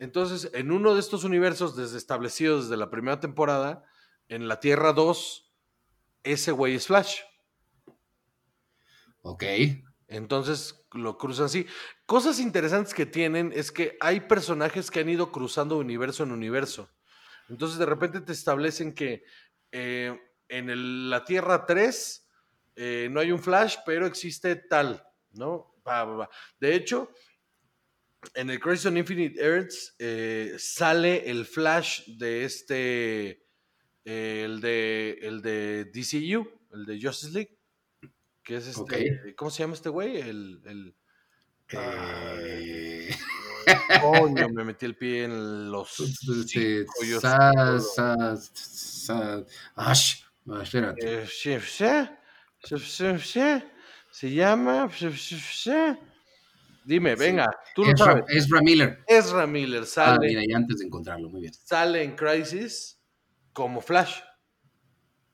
Entonces, 0.00 0.50
en 0.54 0.72
uno 0.72 0.94
de 0.94 1.00
estos 1.00 1.22
universos 1.22 1.76
desde 1.76 1.98
establecidos 1.98 2.64
desde 2.64 2.76
la 2.76 2.90
primera 2.90 3.20
temporada, 3.20 3.84
en 4.28 4.48
la 4.48 4.58
Tierra 4.58 4.92
2, 4.92 5.54
ese 6.24 6.50
güey 6.52 6.74
es 6.74 6.88
Flash. 6.88 7.20
Ok. 9.22 9.44
Entonces 10.08 10.86
lo 10.92 11.16
cruzan 11.18 11.46
así. 11.46 11.66
Cosas 12.06 12.40
interesantes 12.40 12.94
que 12.94 13.06
tienen 13.06 13.52
es 13.54 13.70
que 13.70 13.96
hay 14.00 14.20
personajes 14.20 14.90
que 14.90 15.00
han 15.00 15.08
ido 15.08 15.30
cruzando 15.30 15.78
universo 15.78 16.24
en 16.24 16.32
universo. 16.32 16.90
Entonces 17.48 17.78
de 17.78 17.86
repente 17.86 18.20
te 18.20 18.32
establecen 18.32 18.94
que 18.94 19.22
eh, 19.72 20.18
en 20.48 20.68
el- 20.70 21.10
la 21.10 21.24
Tierra 21.24 21.64
3 21.66 22.28
eh, 22.74 23.08
no 23.10 23.20
hay 23.20 23.30
un 23.30 23.38
Flash, 23.40 23.76
pero 23.86 24.06
existe 24.06 24.56
tal, 24.56 25.04
¿no? 25.32 25.74
De 26.58 26.74
hecho, 26.74 27.10
en 28.34 28.50
el 28.50 28.60
Crisis 28.60 28.86
on 28.86 28.96
Infinite 28.96 29.40
Earths 29.40 29.94
eh, 29.98 30.54
sale 30.58 31.30
el 31.30 31.44
Flash 31.46 32.04
de 32.18 32.44
este, 32.44 33.46
eh, 34.04 34.42
el 34.44 34.60
de, 34.60 35.18
el 35.22 35.42
de 35.42 35.84
DCU, 35.86 36.48
el 36.72 36.86
de 36.86 37.00
Justice 37.00 37.32
League, 37.32 37.58
que 38.42 38.56
es 38.56 38.66
este. 38.68 39.34
¿cómo 39.36 39.50
se 39.50 39.62
llama 39.62 39.74
este 39.74 39.88
güey? 39.88 40.16
El, 40.18 40.60
el 40.66 40.94
Eh, 41.72 43.10
coño, 44.00 44.48
me 44.48 44.64
metí 44.64 44.86
el 44.86 44.96
pie 44.96 45.24
en 45.24 45.70
los 45.70 45.96
yo 47.06 47.20
sa- 47.20 47.78
sa- 47.78 48.36
sa- 48.36 49.44
Ash, 49.76 50.22
espérate. 50.62 51.26
Sí, 51.26 51.58
sí, 51.60 51.86
sí, 52.64 52.76
sí, 52.78 53.18
sí, 53.18 53.62
se 54.10 54.30
llama, 54.32 54.90
sí, 56.94 56.94
dime, 56.94 57.14
venga, 57.16 57.50
tú 57.74 57.84
lo 57.84 57.92
Ezra, 57.92 58.04
sabes. 58.06 58.24
Ezra 58.28 58.60
Miller. 58.62 59.04
Ezra 59.06 59.46
Miller 59.46 59.82
Ah, 59.82 59.86
sale, 59.86 60.26
mira, 60.28 60.42
y 60.44 60.52
antes 60.52 60.78
de 60.78 60.86
encontrarlo, 60.86 61.28
muy 61.28 61.40
bien. 61.42 61.52
sale 61.52 62.02
en 62.02 62.16
Crisis 62.16 63.00
como 63.52 63.80
Flash. 63.80 64.20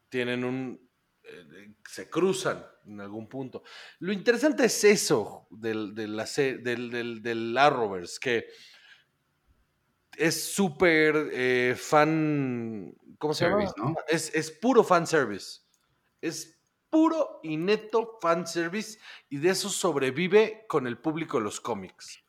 Tienen 0.08 0.44
un. 0.44 0.88
eh, 1.24 1.74
se 1.88 2.08
cruzan 2.08 2.64
en 2.86 3.00
algún 3.00 3.28
punto. 3.28 3.62
Lo 3.98 4.12
interesante 4.12 4.64
es 4.64 4.84
eso 4.84 5.48
del, 5.50 5.94
del, 5.94 6.16
del, 6.62 7.22
del 7.22 7.58
Arrowverse, 7.58 8.18
que 8.20 8.46
es 10.16 10.52
súper 10.54 11.28
eh, 11.32 11.74
fan. 11.76 12.94
¿Cómo 13.18 13.34
se 13.34 13.44
Service, 13.46 13.72
llama? 13.76 13.90
¿no? 13.90 13.96
Es, 14.08 14.34
es 14.34 14.50
puro 14.50 14.84
fan 14.84 15.06
service. 15.06 15.60
Es 16.20 16.55
puro 16.96 17.40
y 17.42 17.58
neto 17.58 18.16
fan 18.22 18.46
service 18.46 18.98
y 19.28 19.36
de 19.36 19.50
eso 19.50 19.68
sobrevive 19.68 20.64
con 20.66 20.86
el 20.86 20.96
público 20.96 21.36
de 21.36 21.44
los 21.44 21.60
cómics. 21.60 22.20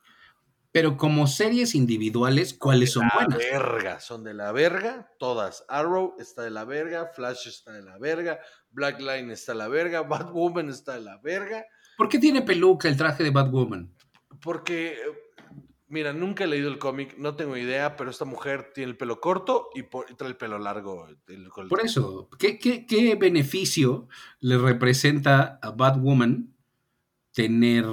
Pero 0.73 0.97
como 0.97 1.25
series 1.25 1.73
individuales, 1.73 2.53
¿cuáles 2.53 2.91
son 2.91 3.07
la 3.07 3.15
buenas? 3.15 3.37
verga, 3.37 4.01
son 4.01 4.25
de 4.25 4.33
la 4.33 4.51
verga, 4.51 5.09
todas. 5.19 5.63
Arrow 5.69 6.15
está 6.19 6.41
de 6.41 6.49
la 6.49 6.65
verga, 6.65 7.11
Flash 7.15 7.47
está 7.47 7.71
de 7.71 7.81
la 7.81 7.97
verga, 7.97 8.41
Black 8.71 8.99
Line 8.99 9.31
está 9.31 9.53
de 9.53 9.59
la 9.59 9.69
verga, 9.69 10.01
Batwoman 10.01 10.67
está 10.67 10.95
de 10.95 11.01
la 11.01 11.17
verga, 11.23 11.65
¿Por 11.95 12.09
qué 12.09 12.19
tiene 12.19 12.41
peluca 12.41 12.89
el 12.89 12.97
traje 12.97 13.23
de 13.23 13.31
Batwoman? 13.31 13.89
porque, 14.41 14.97
mira, 15.87 16.13
nunca 16.13 16.43
he 16.43 16.47
leído 16.47 16.69
el 16.69 16.79
cómic, 16.79 17.15
no 17.17 17.35
tengo 17.35 17.57
idea, 17.57 17.95
pero 17.95 18.09
esta 18.09 18.25
mujer 18.25 18.71
tiene 18.73 18.91
el 18.91 18.97
pelo 18.97 19.19
corto 19.19 19.69
y, 19.75 19.83
po- 19.83 20.05
y 20.09 20.15
trae 20.15 20.29
el 20.29 20.37
pelo 20.37 20.59
largo. 20.59 21.07
el- 21.27 21.49
con 21.49 21.63
el- 21.63 21.69
Por 21.69 21.85
eso, 21.85 22.29
¿qué, 22.37 22.57
qué, 22.59 22.85
qué 22.85 23.15
beneficio 23.15 24.07
le 24.39 24.57
representa 24.57 25.59
a 25.61 25.71
Batwoman 25.71 26.53
tener... 27.31 27.85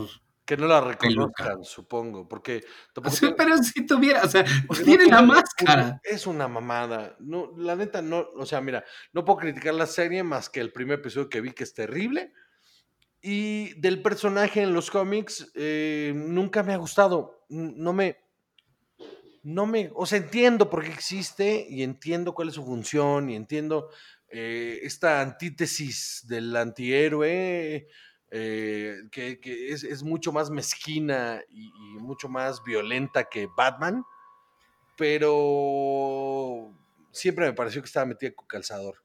que 0.44 0.56
no 0.56 0.66
la 0.66 0.80
Peluca. 0.82 0.98
reconozcan, 1.08 1.64
supongo, 1.64 2.28
porque 2.28 2.64
tampoco 2.94 3.16
Pero 3.36 3.56
si 3.58 3.86
tuviera, 3.86 4.22
o 4.24 4.28
sea, 4.28 4.44
no 4.68 4.76
tiene 4.84 5.06
la 5.06 5.22
máscara. 5.22 6.00
Es 6.02 6.26
una 6.26 6.48
mamada. 6.48 7.16
No, 7.20 7.52
la 7.56 7.76
neta, 7.76 8.02
no. 8.02 8.26
O 8.36 8.44
sea, 8.46 8.60
mira, 8.60 8.84
no 9.12 9.24
puedo 9.24 9.38
criticar 9.38 9.74
la 9.74 9.86
serie 9.86 10.22
más 10.22 10.50
que 10.50 10.60
el 10.60 10.72
primer 10.72 10.98
episodio 11.00 11.28
que 11.28 11.40
vi, 11.40 11.52
que 11.52 11.64
es 11.64 11.72
terrible. 11.74 12.32
Y 13.22 13.72
del 13.80 14.02
personaje 14.02 14.60
en 14.60 14.74
los 14.74 14.90
cómics, 14.90 15.50
eh, 15.54 16.12
nunca 16.14 16.62
me 16.62 16.74
ha 16.74 16.76
gustado. 16.76 17.33
No 17.48 17.92
me. 17.92 18.18
No 19.42 19.66
me. 19.66 19.90
O 19.94 20.06
sea, 20.06 20.18
entiendo 20.18 20.70
por 20.70 20.84
qué 20.84 20.92
existe 20.92 21.66
y 21.68 21.82
entiendo 21.82 22.34
cuál 22.34 22.48
es 22.48 22.54
su 22.54 22.64
función 22.64 23.30
y 23.30 23.36
entiendo 23.36 23.90
eh, 24.28 24.80
esta 24.82 25.20
antítesis 25.20 26.24
del 26.26 26.56
antihéroe. 26.56 27.88
eh, 28.30 28.96
que, 29.12 29.38
que 29.38 29.68
es, 29.72 29.84
es 29.84 30.02
mucho 30.02 30.32
más 30.32 30.50
mezquina 30.50 31.40
y, 31.48 31.66
y 31.66 31.98
mucho 32.00 32.28
más 32.28 32.64
violenta 32.64 33.24
que 33.24 33.46
Batman 33.56 34.04
pero 34.96 36.72
siempre 37.10 37.46
me 37.46 37.52
pareció 37.52 37.82
que 37.82 37.86
estaba 37.86 38.06
metida 38.06 38.32
con 38.32 38.46
calzador. 38.46 39.02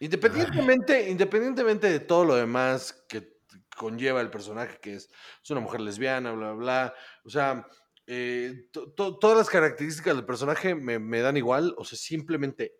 Independientemente, 0.00 1.10
independientemente 1.10 1.88
de 1.88 2.00
todo 2.00 2.24
lo 2.24 2.34
demás 2.34 3.04
que 3.08 3.31
conlleva 3.76 4.20
el 4.20 4.30
personaje, 4.30 4.78
que 4.80 4.94
es, 4.94 5.10
es 5.42 5.50
una 5.50 5.60
mujer 5.60 5.80
lesbiana, 5.80 6.32
bla, 6.32 6.52
bla, 6.52 6.54
bla. 6.54 6.94
O 7.24 7.30
sea, 7.30 7.66
eh, 8.06 8.68
to- 8.72 8.92
to- 8.92 9.18
todas 9.18 9.36
las 9.38 9.48
características 9.50 10.16
del 10.16 10.24
personaje 10.26 10.74
me, 10.74 10.98
me 10.98 11.20
dan 11.20 11.36
igual. 11.36 11.74
O 11.78 11.84
sea, 11.84 11.98
simplemente 11.98 12.74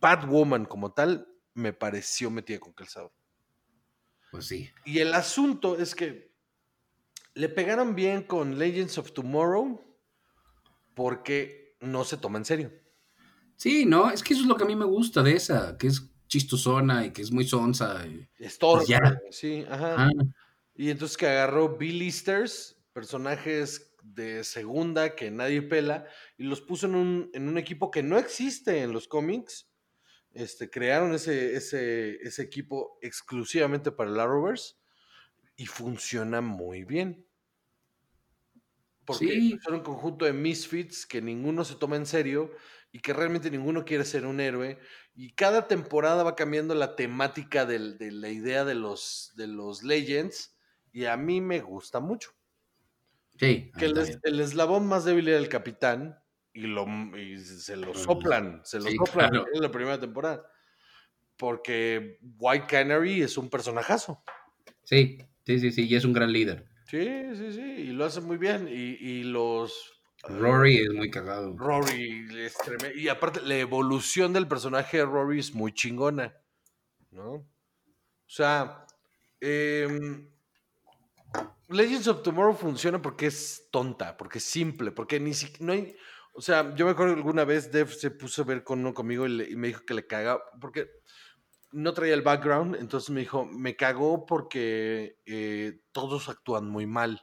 Batwoman 0.00 0.64
como 0.64 0.92
tal 0.92 1.28
me 1.54 1.72
pareció 1.72 2.30
metida 2.30 2.58
con 2.58 2.72
calzador. 2.72 3.12
Pues 4.30 4.46
sí. 4.46 4.70
Y 4.84 5.00
el 5.00 5.12
asunto 5.14 5.76
es 5.78 5.94
que 5.94 6.30
le 7.34 7.48
pegaron 7.48 7.94
bien 7.94 8.22
con 8.22 8.58
Legends 8.58 8.98
of 8.98 9.12
Tomorrow 9.12 9.84
porque 10.94 11.76
no 11.80 12.04
se 12.04 12.16
toma 12.16 12.38
en 12.38 12.44
serio. 12.44 12.72
Sí, 13.56 13.84
no, 13.84 14.10
es 14.10 14.22
que 14.22 14.32
eso 14.34 14.42
es 14.42 14.48
lo 14.48 14.56
que 14.56 14.64
a 14.64 14.66
mí 14.66 14.74
me 14.76 14.84
gusta 14.84 15.22
de 15.22 15.32
esa, 15.32 15.76
que 15.76 15.88
es 15.88 16.02
chistosona 16.30 17.06
y 17.06 17.12
que 17.12 17.22
es 17.22 17.32
muy 17.32 17.46
sonsa. 17.46 18.06
y- 18.06 18.26
Es 18.38 18.58
torpe, 18.58 18.86
Ya. 18.88 19.00
sí, 19.30 19.66
ajá. 19.68 20.06
Ah, 20.06 20.10
Y 20.74 20.90
entonces 20.90 21.16
que 21.18 21.26
agarró 21.28 21.76
B-listers, 21.76 22.80
personajes 22.94 23.94
de 24.02 24.44
segunda 24.44 25.14
que 25.16 25.30
nadie 25.30 25.62
pela, 25.62 26.06
y 26.38 26.44
los 26.44 26.62
puso 26.62 26.86
en 26.86 26.94
un, 26.94 27.30
en 27.34 27.48
un 27.48 27.58
equipo 27.58 27.90
que 27.90 28.02
no 28.02 28.18
existe 28.18 28.82
en 28.82 28.92
los 28.92 29.08
cómics. 29.08 29.68
Este, 30.32 30.70
crearon 30.70 31.14
ese, 31.14 31.56
ese, 31.56 32.16
ese 32.22 32.42
equipo 32.42 32.98
exclusivamente 33.02 33.92
para 33.92 34.10
el 34.10 34.20
Arrowverse 34.20 34.76
y 35.56 35.66
funciona 35.66 36.40
muy 36.42 36.84
bien. 36.84 37.26
Porque 39.04 39.26
Sí. 39.26 39.58
son 39.62 39.74
un 39.74 39.80
conjunto 39.82 40.24
de 40.24 40.32
misfits 40.32 41.06
que 41.06 41.20
ninguno 41.20 41.64
se 41.64 41.74
toma 41.74 41.96
en 41.96 42.06
serio 42.06 42.52
y 42.92 43.00
que 43.00 43.12
realmente 43.12 43.50
ninguno 43.50 43.84
quiere 43.84 44.04
ser 44.04 44.26
un 44.26 44.40
héroe. 44.40 44.78
Y 45.14 45.32
cada 45.34 45.68
temporada 45.68 46.22
va 46.22 46.34
cambiando 46.36 46.74
la 46.74 46.96
temática 46.96 47.66
del- 47.66 47.98
de 47.98 48.10
la 48.12 48.28
idea 48.30 48.64
de 48.64 48.74
los, 48.74 49.32
de 49.36 49.46
los 49.46 49.82
Legends. 49.82 50.56
Y 50.92 51.04
a 51.04 51.16
mí 51.16 51.40
me 51.40 51.60
gusta 51.60 52.00
mucho. 52.00 52.30
sí, 53.38 53.70
Que 53.78 53.86
el, 53.86 54.18
el 54.22 54.40
eslabón 54.40 54.86
más 54.86 55.04
débil 55.04 55.28
era 55.28 55.38
el 55.38 55.48
capitán. 55.48 56.18
Y, 56.52 56.62
lo, 56.62 56.84
y 57.16 57.38
se 57.38 57.76
lo 57.76 57.94
soplan. 57.94 58.60
Se 58.64 58.78
lo 58.80 58.86
sí, 58.90 58.96
soplan 58.96 59.30
claro. 59.30 59.46
en 59.54 59.62
la 59.62 59.70
primera 59.70 60.00
temporada. 60.00 60.50
Porque 61.36 62.18
White 62.38 62.66
Canary 62.68 63.22
es 63.22 63.38
un 63.38 63.48
personajazo. 63.48 64.22
Sí, 64.82 65.18
sí, 65.46 65.58
sí, 65.60 65.70
sí, 65.70 65.86
y 65.86 65.94
es 65.94 66.04
un 66.04 66.12
gran 66.12 66.32
líder. 66.32 66.66
Sí, 66.86 67.06
sí, 67.34 67.52
sí. 67.52 67.60
Y 67.60 67.86
lo 67.92 68.04
hace 68.04 68.20
muy 68.20 68.36
bien. 68.36 68.66
Y, 68.68 68.96
y 68.98 69.22
los. 69.22 69.99
Rory 70.28 70.76
es 70.78 70.90
muy 70.92 71.10
cagado. 71.10 71.56
Rory 71.56 72.28
es 72.38 72.56
treme- 72.58 72.94
Y 72.94 73.08
aparte, 73.08 73.40
la 73.42 73.56
evolución 73.56 74.32
del 74.32 74.46
personaje 74.46 74.98
de 74.98 75.04
Rory 75.06 75.38
es 75.40 75.54
muy 75.54 75.72
chingona. 75.72 76.34
¿No? 77.10 77.32
O 77.32 77.46
sea, 78.26 78.86
em, 79.40 80.28
Legends 81.68 82.08
of 82.08 82.22
Tomorrow 82.22 82.54
funciona 82.54 83.00
porque 83.00 83.26
es 83.26 83.68
tonta, 83.70 84.16
porque 84.16 84.38
es 84.38 84.44
simple, 84.44 84.90
porque 84.92 85.18
ni 85.20 85.34
siquiera. 85.34 85.64
No 85.66 85.72
hay, 85.72 85.96
o 86.34 86.40
sea, 86.40 86.74
yo 86.74 86.84
me 86.84 86.92
acuerdo 86.92 87.14
que 87.14 87.20
alguna 87.20 87.44
vez 87.44 87.70
Dev 87.72 87.88
se 87.92 88.10
puso 88.10 88.42
a 88.42 88.44
ver 88.44 88.62
con 88.64 88.80
uno 88.80 88.92
conmigo 88.94 89.26
y, 89.26 89.30
le- 89.30 89.50
y 89.50 89.56
me 89.56 89.68
dijo 89.68 89.84
que 89.86 89.94
le 89.94 90.06
caga, 90.06 90.38
porque 90.60 90.88
no 91.72 91.92
traía 91.94 92.14
el 92.14 92.22
background, 92.22 92.76
entonces 92.76 93.10
me 93.10 93.20
dijo, 93.20 93.44
me 93.46 93.76
cagó 93.76 94.26
porque 94.26 95.18
eh, 95.26 95.80
todos 95.92 96.28
actúan 96.28 96.68
muy 96.68 96.86
mal. 96.86 97.22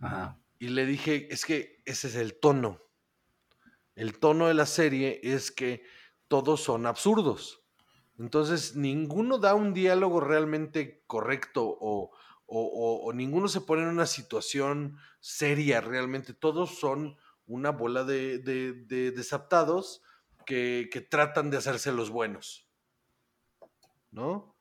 Ajá. 0.00 0.38
Y 0.62 0.68
le 0.68 0.86
dije, 0.86 1.26
es 1.34 1.44
que 1.44 1.82
ese 1.86 2.06
es 2.06 2.14
el 2.14 2.38
tono. 2.38 2.80
El 3.96 4.20
tono 4.20 4.46
de 4.46 4.54
la 4.54 4.64
serie 4.66 5.18
es 5.24 5.50
que 5.50 5.82
todos 6.28 6.62
son 6.62 6.86
absurdos. 6.86 7.64
Entonces, 8.16 8.76
ninguno 8.76 9.38
da 9.38 9.56
un 9.56 9.74
diálogo 9.74 10.20
realmente 10.20 11.02
correcto 11.08 11.64
o, 11.66 12.12
o- 12.46 13.12
ninguno 13.12 13.48
se 13.48 13.60
pone 13.62 13.82
en 13.82 13.88
una 13.88 14.06
situación 14.06 14.98
seria 15.18 15.80
realmente. 15.80 16.32
Todos 16.32 16.78
son 16.78 17.16
una 17.46 17.70
bola 17.72 18.04
de, 18.04 18.38
de- 18.38 18.72
de 18.72 19.10
desaptados 19.10 20.04
que, 20.46 20.88
que 20.92 21.00
tratan 21.00 21.50
de 21.50 21.56
hacerse 21.56 21.90
los 21.90 22.10
buenos. 22.10 22.68
¿No? 24.12 24.51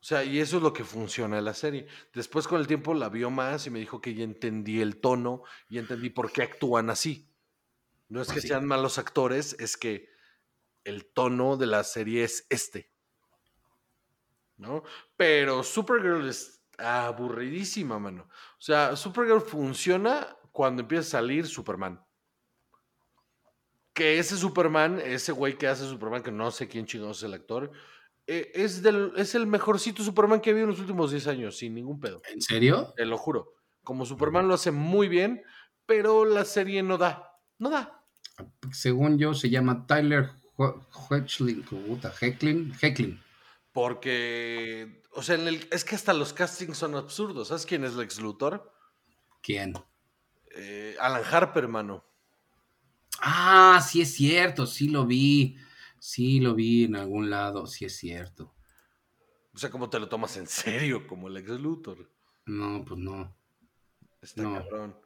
O 0.00 0.04
sea, 0.04 0.22
y 0.22 0.38
eso 0.38 0.58
es 0.58 0.62
lo 0.62 0.72
que 0.72 0.84
funciona 0.84 1.38
en 1.38 1.44
la 1.44 1.54
serie. 1.54 1.86
Después 2.14 2.46
con 2.46 2.60
el 2.60 2.68
tiempo 2.68 2.94
la 2.94 3.08
vio 3.08 3.30
más 3.30 3.66
y 3.66 3.70
me 3.70 3.80
dijo 3.80 4.00
que 4.00 4.14
ya 4.14 4.22
entendí 4.22 4.80
el 4.80 5.00
tono 5.00 5.42
y 5.68 5.78
entendí 5.78 6.08
por 6.10 6.30
qué 6.30 6.42
actúan 6.42 6.88
así. 6.88 7.28
No 8.08 8.22
es 8.22 8.28
que 8.28 8.40
sí. 8.40 8.48
sean 8.48 8.64
malos 8.64 8.98
actores, 8.98 9.56
es 9.58 9.76
que 9.76 10.08
el 10.84 11.04
tono 11.04 11.56
de 11.56 11.66
la 11.66 11.84
serie 11.84 12.24
es 12.24 12.46
este. 12.48 12.90
¿No? 14.56 14.84
Pero 15.16 15.62
Supergirl 15.62 16.28
es 16.28 16.62
aburridísima, 16.78 17.98
mano. 17.98 18.28
O 18.58 18.60
sea, 18.60 18.96
Supergirl 18.96 19.40
funciona 19.40 20.36
cuando 20.52 20.82
empieza 20.82 21.08
a 21.08 21.20
salir 21.20 21.46
Superman. 21.46 22.04
Que 23.92 24.18
ese 24.18 24.36
Superman, 24.36 25.00
ese 25.04 25.32
güey 25.32 25.58
que 25.58 25.66
hace 25.66 25.84
Superman, 25.86 26.22
que 26.22 26.30
no 26.30 26.50
sé 26.52 26.68
quién 26.68 26.86
chingados 26.86 27.18
es 27.18 27.24
el 27.24 27.34
actor, 27.34 27.72
eh, 28.30 28.52
es, 28.52 28.82
del, 28.82 29.12
es 29.16 29.34
el 29.34 29.46
mejorcito 29.46 30.04
Superman 30.04 30.42
que 30.42 30.50
he 30.50 30.52
visto 30.52 30.64
en 30.64 30.70
los 30.70 30.80
últimos 30.80 31.10
10 31.10 31.26
años, 31.28 31.56
sin 31.56 31.74
ningún 31.74 31.98
pedo. 31.98 32.20
¿En 32.30 32.42
serio? 32.42 32.92
Te 32.94 33.06
lo 33.06 33.16
juro. 33.16 33.54
Como 33.82 34.04
Superman 34.04 34.46
lo 34.46 34.52
hace 34.52 34.70
muy 34.70 35.08
bien, 35.08 35.42
pero 35.86 36.26
la 36.26 36.44
serie 36.44 36.82
no 36.82 36.98
da. 36.98 37.40
No 37.58 37.70
da. 37.70 38.04
Según 38.70 39.18
yo, 39.18 39.32
se 39.32 39.48
llama 39.48 39.86
Tyler 39.86 40.28
Hecklin. 42.20 42.74
Hecklin. 42.82 43.18
Porque, 43.72 45.02
o 45.12 45.22
sea, 45.22 45.38
es 45.70 45.84
que 45.86 45.94
hasta 45.94 46.12
los 46.12 46.34
castings 46.34 46.76
son 46.76 46.96
absurdos. 46.96 47.48
¿Sabes 47.48 47.64
quién 47.64 47.82
es 47.84 47.94
Lex 47.94 48.20
Luthor? 48.20 48.70
¿Quién? 49.42 49.72
Eh, 50.54 50.96
Alan 51.00 51.22
Harper, 51.24 51.64
hermano. 51.64 52.04
Ah, 53.20 53.82
sí 53.88 54.02
es 54.02 54.12
cierto, 54.12 54.66
sí 54.66 54.90
lo 54.90 55.06
vi. 55.06 55.56
Sí 56.00 56.40
lo 56.40 56.54
vi 56.54 56.84
en 56.84 56.96
algún 56.96 57.30
lado, 57.30 57.66
sí 57.66 57.84
es 57.84 57.96
cierto. 57.96 58.54
O 59.52 59.58
sea, 59.58 59.70
¿cómo 59.70 59.90
te 59.90 59.98
lo 59.98 60.08
tomas 60.08 60.36
en 60.36 60.46
serio 60.46 61.06
como 61.06 61.28
Lex 61.28 61.48
Luthor? 61.60 62.10
No, 62.46 62.84
pues 62.84 63.00
no. 63.00 63.36
Está 64.20 64.42
cabrón. 64.42 64.96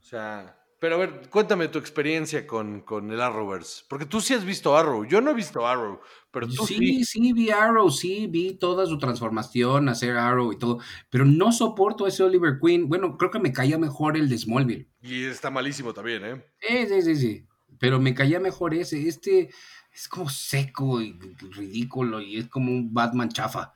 O 0.00 0.02
sea, 0.02 0.62
pero 0.82 0.96
a 0.96 0.98
ver, 0.98 1.28
cuéntame 1.30 1.68
tu 1.68 1.78
experiencia 1.78 2.44
con, 2.44 2.80
con, 2.80 3.12
el 3.12 3.20
Arrowverse. 3.20 3.84
Porque 3.88 4.04
tú 4.04 4.20
sí 4.20 4.34
has 4.34 4.44
visto 4.44 4.76
Arrow. 4.76 5.04
Yo 5.04 5.20
no 5.20 5.30
he 5.30 5.34
visto 5.34 5.64
Arrow, 5.64 6.00
pero 6.32 6.48
tú 6.48 6.66
sí. 6.66 6.74
Sí, 6.74 7.04
sí 7.04 7.32
vi 7.32 7.50
Arrow, 7.50 7.88
sí 7.88 8.26
vi 8.26 8.54
toda 8.54 8.84
su 8.86 8.98
transformación, 8.98 9.88
hacer 9.88 10.16
Arrow 10.16 10.52
y 10.52 10.58
todo. 10.58 10.80
Pero 11.08 11.24
no 11.24 11.52
soporto 11.52 12.08
ese 12.08 12.24
Oliver 12.24 12.58
Queen. 12.60 12.88
Bueno, 12.88 13.16
creo 13.16 13.30
que 13.30 13.38
me 13.38 13.52
caía 13.52 13.78
mejor 13.78 14.16
el 14.16 14.28
de 14.28 14.38
Smallville. 14.38 14.88
Y 15.00 15.22
está 15.22 15.50
malísimo 15.50 15.94
también, 15.94 16.24
¿eh? 16.24 16.44
Sí, 16.58 16.86
sí, 16.88 17.02
sí, 17.02 17.14
sí. 17.14 17.46
Pero 17.82 17.98
me 17.98 18.14
caía 18.14 18.38
mejor 18.38 18.74
ese. 18.74 19.08
Este 19.08 19.50
es 19.92 20.06
como 20.06 20.30
seco 20.30 21.02
y 21.02 21.18
ridículo 21.50 22.20
y 22.20 22.36
es 22.36 22.46
como 22.46 22.70
un 22.70 22.94
Batman 22.94 23.28
chafa. 23.28 23.74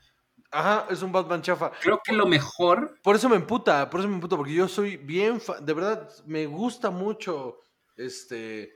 Ajá, 0.53 0.87
es 0.91 1.03
un 1.03 1.11
Batman 1.11 1.43
chafa. 1.43 1.73
Creo 1.83 2.01
que 2.05 2.13
lo 2.13 2.25
mejor. 2.25 3.01
Por 3.03 3.17
eso 3.17 3.29
me 3.29 3.35
emputa, 3.35 3.91
por 3.91 3.99
eso 3.99 4.09
me 4.09 4.15
emputa, 4.15 4.37
porque 4.37 4.55
yo 4.55 4.69
soy 4.69 4.97
bien. 4.97 5.41
De 5.61 5.73
verdad, 5.73 6.09
me 6.25 6.47
gusta 6.47 6.91
mucho 6.91 7.59
este. 7.97 8.75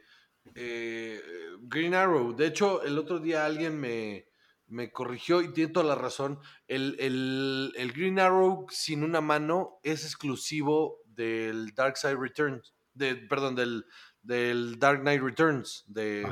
Eh, 0.57 1.23
Green 1.61 1.95
Arrow. 1.95 2.35
De 2.35 2.49
hecho, 2.49 2.83
el 2.83 2.99
otro 2.99 3.21
día 3.21 3.47
alguien 3.47 3.79
me, 3.79 4.27
me 4.67 4.91
corrigió 4.91 5.43
y 5.43 5.53
tiene 5.53 5.73
toda 5.73 5.87
la 5.87 5.95
razón. 5.95 6.41
El, 6.67 6.97
el, 6.99 7.93
Green 7.93 8.19
Arrow 8.19 8.67
sin 8.69 9.05
una 9.05 9.21
mano 9.21 9.79
es 9.85 10.05
exclusivo 10.05 10.99
del 11.07 11.73
Dark 11.77 11.97
Side 11.99 12.17
Returns. 12.17 12.75
De, 12.95 13.15
perdón, 13.15 13.55
del, 13.55 13.85
del 14.23 14.79
Dark 14.79 15.01
Knight 15.01 15.23
Returns. 15.23 15.85
De, 15.87 16.27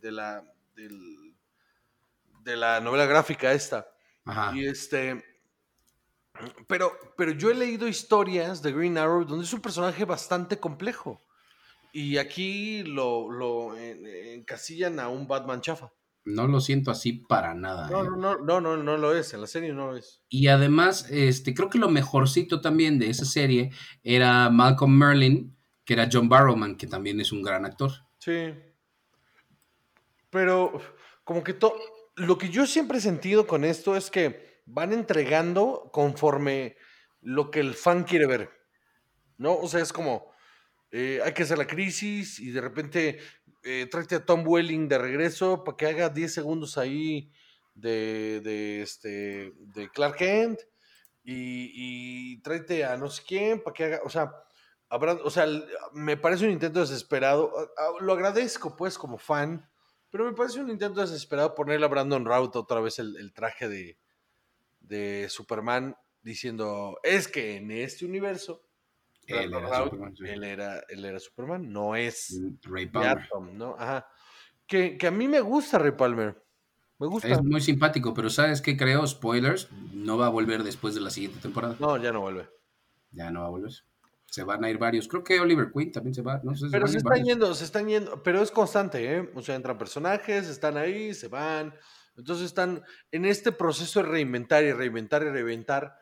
de, 0.00 0.12
la. 0.12 0.44
de 2.44 2.56
la 2.56 2.80
novela 2.80 3.06
gráfica 3.06 3.52
esta. 3.52 3.86
Y 4.54 4.66
este. 4.66 5.22
Pero, 6.66 6.92
pero 7.16 7.32
yo 7.32 7.50
he 7.50 7.54
leído 7.54 7.86
historias 7.86 8.60
de 8.60 8.72
Green 8.72 8.98
Arrow 8.98 9.24
donde 9.24 9.44
es 9.44 9.52
un 9.52 9.60
personaje 9.60 10.04
bastante 10.04 10.58
complejo. 10.58 11.20
Y 11.92 12.16
aquí 12.18 12.82
lo, 12.82 13.30
lo 13.30 13.76
encasillan 13.76 14.98
a 14.98 15.08
un 15.08 15.28
Batman 15.28 15.60
chafa. 15.60 15.92
No 16.24 16.48
lo 16.48 16.60
siento 16.60 16.90
así 16.90 17.12
para 17.12 17.54
nada. 17.54 17.90
No, 17.90 18.02
¿eh? 18.02 18.08
no, 18.18 18.36
no, 18.38 18.60
no, 18.60 18.76
no, 18.76 18.96
lo 18.96 19.14
es. 19.14 19.34
En 19.34 19.42
la 19.42 19.46
serie 19.46 19.72
no 19.74 19.88
lo 19.88 19.96
es. 19.96 20.22
Y 20.28 20.48
además, 20.48 21.06
este, 21.10 21.54
creo 21.54 21.68
que 21.68 21.78
lo 21.78 21.90
mejorcito 21.90 22.60
también 22.60 22.98
de 22.98 23.10
esa 23.10 23.26
serie 23.26 23.70
era 24.02 24.48
Malcolm 24.48 24.96
Merlin, 24.96 25.54
que 25.84 25.94
era 25.94 26.08
John 26.10 26.28
Barrowman, 26.28 26.76
que 26.76 26.86
también 26.86 27.20
es 27.20 27.32
un 27.32 27.42
gran 27.42 27.64
actor. 27.64 27.90
Sí. 28.18 28.54
Pero 30.30 30.80
como 31.24 31.44
que 31.44 31.54
todo 31.54 31.76
lo 32.16 32.38
que 32.38 32.48
yo 32.48 32.66
siempre 32.66 32.98
he 32.98 33.00
sentido 33.00 33.46
con 33.46 33.64
esto 33.64 33.96
es 33.96 34.10
que 34.10 34.60
van 34.66 34.92
entregando 34.92 35.90
conforme 35.92 36.76
lo 37.20 37.50
que 37.50 37.60
el 37.60 37.74
fan 37.74 38.04
quiere 38.04 38.26
ver. 38.26 38.50
¿No? 39.36 39.54
O 39.56 39.68
sea, 39.68 39.80
es 39.80 39.92
como, 39.92 40.30
eh, 40.92 41.20
hay 41.24 41.32
que 41.32 41.42
hacer 41.42 41.58
la 41.58 41.66
crisis 41.66 42.38
y 42.38 42.50
de 42.50 42.60
repente 42.60 43.18
eh, 43.64 43.88
tráete 43.90 44.14
a 44.14 44.24
Tom 44.24 44.46
Welling 44.46 44.88
de 44.88 44.98
regreso 44.98 45.64
para 45.64 45.76
que 45.76 45.86
haga 45.86 46.08
10 46.08 46.32
segundos 46.32 46.78
ahí 46.78 47.32
de, 47.74 48.40
de, 48.42 48.82
este, 48.82 49.52
de 49.56 49.90
Clark 49.90 50.16
Kent 50.16 50.60
y, 51.24 52.38
y 52.44 52.82
a 52.82 52.96
no 52.96 53.08
sé 53.08 53.22
quién 53.26 53.62
para 53.62 53.74
que 53.74 53.84
haga, 53.84 54.00
o 54.04 54.10
sea, 54.10 54.30
habrá, 54.94 55.14
o 55.14 55.30
sea, 55.30 55.46
me 55.92 56.16
parece 56.16 56.44
un 56.44 56.52
intento 56.52 56.80
desesperado. 56.80 57.52
Lo 58.00 58.12
agradezco 58.12 58.76
pues 58.76 58.96
como 58.96 59.18
fan 59.18 59.68
pero 60.14 60.26
me 60.26 60.32
parece 60.32 60.60
un 60.60 60.70
intento 60.70 61.00
desesperado 61.00 61.56
ponerle 61.56 61.86
a 61.86 61.88
Brandon 61.88 62.24
Routh 62.24 62.54
otra 62.54 62.78
vez 62.78 63.00
el, 63.00 63.32
traje 63.32 63.68
de, 63.68 63.98
de, 64.78 65.26
Superman 65.28 65.96
diciendo, 66.22 67.00
es 67.02 67.26
que 67.26 67.56
en 67.56 67.72
este 67.72 68.04
universo, 68.04 68.64
él 69.26 69.52
era, 69.52 69.82
Superman, 69.82 70.14
él, 70.24 71.04
era, 71.04 71.18
Superman, 71.18 71.72
no 71.72 71.96
es 71.96 72.40
mm, 72.40 72.54
Ray 72.62 72.86
Palmer. 72.86 73.28
¿no? 73.54 73.74
Ajá. 73.76 74.06
Que, 74.68 74.96
a 75.04 75.10
mí 75.10 75.26
me 75.26 75.40
gusta 75.40 75.80
Ray 75.80 75.96
Palmer. 75.96 76.40
Me 77.00 77.08
gusta. 77.08 77.26
Es 77.26 77.42
muy 77.42 77.60
simpático, 77.60 78.14
pero 78.14 78.30
¿sabes 78.30 78.62
qué 78.62 78.76
creo? 78.76 79.04
Spoilers, 79.04 79.68
no 79.92 80.16
va 80.16 80.26
a 80.26 80.30
volver 80.30 80.62
después 80.62 80.94
de 80.94 81.00
la 81.00 81.10
siguiente 81.10 81.40
temporada. 81.40 81.74
No, 81.80 81.96
ya 81.96 82.12
no 82.12 82.20
vuelve. 82.20 82.48
Ya 83.10 83.32
no 83.32 83.40
va 83.40 83.46
a 83.46 83.50
volver 83.50 83.72
se 84.34 84.42
van 84.42 84.64
a 84.64 84.68
ir 84.70 84.78
varios. 84.78 85.06
Creo 85.06 85.22
que 85.22 85.38
Oliver 85.38 85.70
Queen 85.72 85.92
también 85.92 86.12
se 86.12 86.20
va. 86.20 86.40
No 86.42 86.56
sé, 86.56 86.66
pero 86.72 86.88
se, 86.88 86.98
están 86.98 87.24
yendo, 87.24 87.54
se 87.54 87.64
están 87.64 87.86
yendo, 87.86 88.20
pero 88.20 88.42
es 88.42 88.50
constante, 88.50 89.16
¿eh? 89.16 89.30
O 89.32 89.42
sea, 89.42 89.54
entran 89.54 89.78
personajes, 89.78 90.48
están 90.48 90.76
ahí, 90.76 91.14
se 91.14 91.28
van. 91.28 91.72
Entonces 92.16 92.46
están 92.46 92.82
en 93.12 93.26
este 93.26 93.52
proceso 93.52 94.02
de 94.02 94.08
reinventar 94.08 94.64
y 94.64 94.72
reinventar 94.72 95.22
y 95.22 95.30
reinventar. 95.30 95.94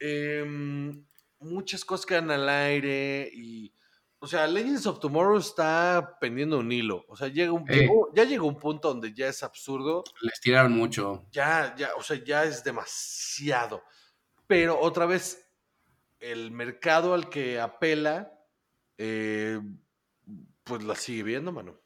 Em, 0.00 1.04
muchas 1.38 1.84
cosas 1.84 2.06
quedan 2.06 2.30
al 2.30 2.48
aire 2.48 3.30
y. 3.30 3.74
O 4.20 4.26
sea, 4.26 4.46
Legends 4.46 4.86
of 4.86 4.98
Tomorrow 4.98 5.36
está 5.36 6.16
pendiendo 6.18 6.58
un 6.58 6.72
hilo. 6.72 7.04
O 7.08 7.16
sea, 7.16 7.28
llega 7.28 7.52
un, 7.52 7.70
eh. 7.70 7.90
ya 8.14 8.24
llegó 8.24 8.46
un 8.46 8.58
punto 8.58 8.88
donde 8.88 9.12
ya 9.12 9.28
es 9.28 9.42
absurdo. 9.42 10.02
Les 10.22 10.40
tiraron 10.40 10.72
mucho. 10.72 11.26
Ya, 11.30 11.74
ya, 11.76 11.90
o 11.98 12.02
sea, 12.02 12.16
ya 12.24 12.44
es 12.44 12.64
demasiado. 12.64 13.82
Pero 14.46 14.80
otra 14.80 15.04
vez, 15.04 15.45
el 16.20 16.50
mercado 16.50 17.14
al 17.14 17.28
que 17.28 17.60
apela, 17.60 18.32
eh, 18.98 19.60
pues 20.64 20.82
la 20.84 20.94
sigue 20.94 21.22
viendo, 21.22 21.52
mano. 21.52 21.80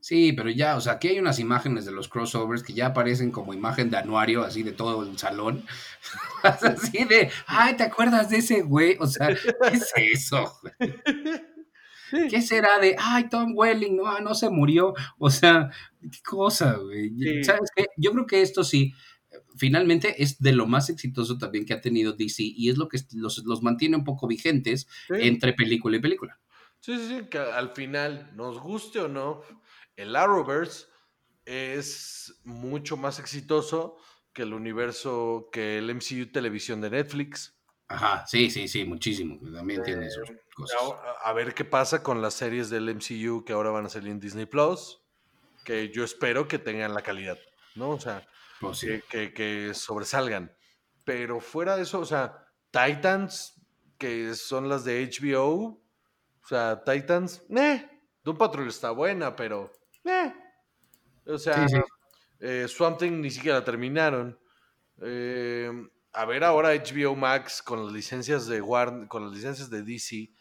Sí, 0.00 0.32
pero 0.32 0.48
ya, 0.48 0.76
o 0.76 0.80
sea, 0.80 0.94
aquí 0.94 1.08
hay 1.08 1.18
unas 1.18 1.38
imágenes 1.38 1.84
de 1.84 1.92
los 1.92 2.08
crossovers 2.08 2.62
que 2.62 2.72
ya 2.72 2.86
aparecen 2.86 3.30
como 3.30 3.52
imagen 3.52 3.90
de 3.90 3.98
anuario, 3.98 4.42
así 4.42 4.62
de 4.62 4.72
todo 4.72 5.02
el 5.02 5.18
salón. 5.18 5.64
así 6.42 7.04
de, 7.04 7.30
ay, 7.46 7.76
¿te 7.76 7.82
acuerdas 7.82 8.30
de 8.30 8.38
ese 8.38 8.62
güey? 8.62 8.96
O 8.98 9.06
sea, 9.06 9.28
¿qué 9.28 9.54
es 9.72 9.92
eso? 9.96 10.58
¿Qué 12.30 12.40
será 12.40 12.78
de, 12.78 12.96
ay, 12.98 13.28
Tom 13.28 13.52
Welling, 13.54 13.96
no, 13.96 14.18
no 14.20 14.34
se 14.34 14.48
murió? 14.48 14.94
O 15.18 15.28
sea, 15.28 15.70
qué 16.00 16.18
cosa, 16.24 16.76
güey. 16.76 17.44
¿Sabes 17.44 17.70
qué? 17.76 17.86
Yo 17.96 18.12
creo 18.12 18.26
que 18.26 18.40
esto 18.40 18.64
sí, 18.64 18.94
finalmente 19.56 20.22
es 20.22 20.40
de 20.40 20.52
lo 20.52 20.66
más 20.66 20.90
exitoso 20.90 21.38
también 21.38 21.64
que 21.64 21.74
ha 21.74 21.80
tenido 21.80 22.12
DC 22.12 22.42
y 22.42 22.68
es 22.68 22.78
lo 22.78 22.88
que 22.88 22.98
los, 23.12 23.62
mantiene 23.62 23.96
un 23.96 24.04
poco 24.04 24.26
vigentes 24.26 24.88
entre 25.08 25.52
película 25.52 25.96
y 25.96 26.00
película. 26.00 26.38
Sí, 26.80 26.96
sí, 26.96 27.08
sí, 27.08 27.24
que 27.28 27.38
al 27.38 27.70
final, 27.70 28.30
nos 28.34 28.58
guste 28.58 29.00
o 29.00 29.08
no, 29.08 29.42
el 29.96 30.16
Arrowverse 30.16 30.86
es 31.44 32.40
mucho 32.44 32.96
más 32.96 33.18
exitoso 33.18 33.96
que 34.32 34.42
el 34.42 34.54
universo, 34.54 35.48
que 35.52 35.78
el 35.78 35.94
MCU 35.94 36.30
televisión 36.32 36.80
de 36.80 36.90
Netflix. 36.90 37.54
Ajá, 37.88 38.24
sí, 38.26 38.50
sí, 38.50 38.68
sí, 38.68 38.84
muchísimo. 38.84 39.38
También 39.52 39.82
tiene 39.82 40.08
sus 40.08 40.30
eh, 40.30 40.40
cosas. 40.54 40.78
A, 41.22 41.32
ver 41.32 41.54
qué 41.54 41.64
pasa 41.64 42.02
con 42.02 42.22
las 42.22 42.34
series 42.34 42.70
del 42.70 42.94
MCU 42.94 43.44
que 43.44 43.52
ahora 43.52 43.70
van 43.70 43.86
a 43.86 43.88
salir 43.88 44.12
en 44.12 44.20
Disney 44.20 44.46
Plus, 44.46 45.02
que 45.64 45.90
yo 45.90 46.04
espero 46.04 46.46
que 46.46 46.58
tengan 46.58 46.94
la 46.94 47.02
calidad, 47.02 47.38
¿no? 47.74 47.90
O 47.90 48.00
sea, 48.00 48.26
Oh, 48.62 48.72
que, 49.08 49.72
sobresalgan. 49.74 50.54
Pero 51.04 51.40
fuera 51.40 51.76
de 51.76 51.82
eso, 51.82 52.00
o 52.00 52.04
sea, 52.04 52.46
Titans, 52.70 53.54
que 53.98 54.34
son 54.34 54.68
las 54.68 54.84
de 54.84 55.08
HBO, 55.08 55.82
o 56.42 56.46
sea, 56.46 56.82
Titans, 56.84 57.42
eh, 57.56 57.88
Doom 58.22 58.36
Patrol 58.36 58.68
está 58.68 58.90
buena, 58.90 59.34
pero, 59.34 59.72
eh. 60.04 60.32
O 61.26 61.38
sea, 61.38 61.66
eh, 62.40 62.66
Swamp 62.68 62.98
Thing 62.98 63.20
ni 63.20 63.30
siquiera 63.30 63.58
la 63.58 63.64
terminaron. 63.64 64.38
Eh, 65.02 65.70
a 66.12 66.24
ver 66.24 66.44
ahora 66.44 66.74
HBO 66.74 67.14
Max 67.14 67.62
con 67.62 67.84
las 67.84 67.92
licencias 67.92 68.46
de 68.46 68.60
Warner, 68.60 69.08
con 69.08 69.24
las 69.24 69.32
licencias 69.32 69.70
de 69.70 69.82
DC, 69.82 70.32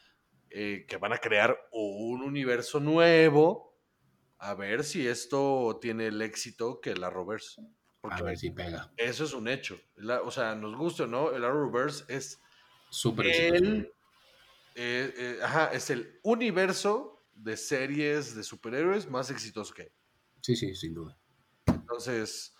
eh, 0.49 0.86
que 0.88 0.97
van 0.97 1.13
a 1.13 1.17
crear 1.17 1.58
un 1.71 2.21
universo 2.21 2.79
nuevo. 2.79 3.77
A 4.38 4.53
ver 4.55 4.84
si 4.84 5.08
esto 5.08 5.77
tiene 5.82 6.08
el 6.08 6.21
éxito 6.21 6.79
que 6.82 6.95
la 6.95 7.10
Rovers 8.01 8.21
a 8.21 8.23
ver 8.23 8.38
si 8.38 8.51
pega. 8.51 8.91
Eso 8.97 9.23
es 9.25 9.33
un 9.33 9.47
hecho. 9.47 9.79
o 10.23 10.31
sea, 10.31 10.55
nos 10.55 10.75
gusta 10.75 11.03
o 11.03 11.07
no, 11.07 11.31
el 11.31 11.43
Arrowverse 11.43 12.05
es 12.07 12.39
súper 12.89 13.27
el, 13.27 13.91
eh, 14.75 15.13
eh, 15.17 15.39
ajá, 15.43 15.71
es 15.73 15.89
el 15.89 16.19
universo 16.23 17.25
de 17.33 17.57
series 17.57 18.35
de 18.35 18.43
superhéroes 18.43 19.09
más 19.09 19.29
exitoso 19.29 19.73
que 19.73 19.83
hay. 19.83 19.91
Sí, 20.41 20.55
sí, 20.55 20.73
sin 20.75 20.93
duda. 20.93 21.17
Entonces, 21.67 22.55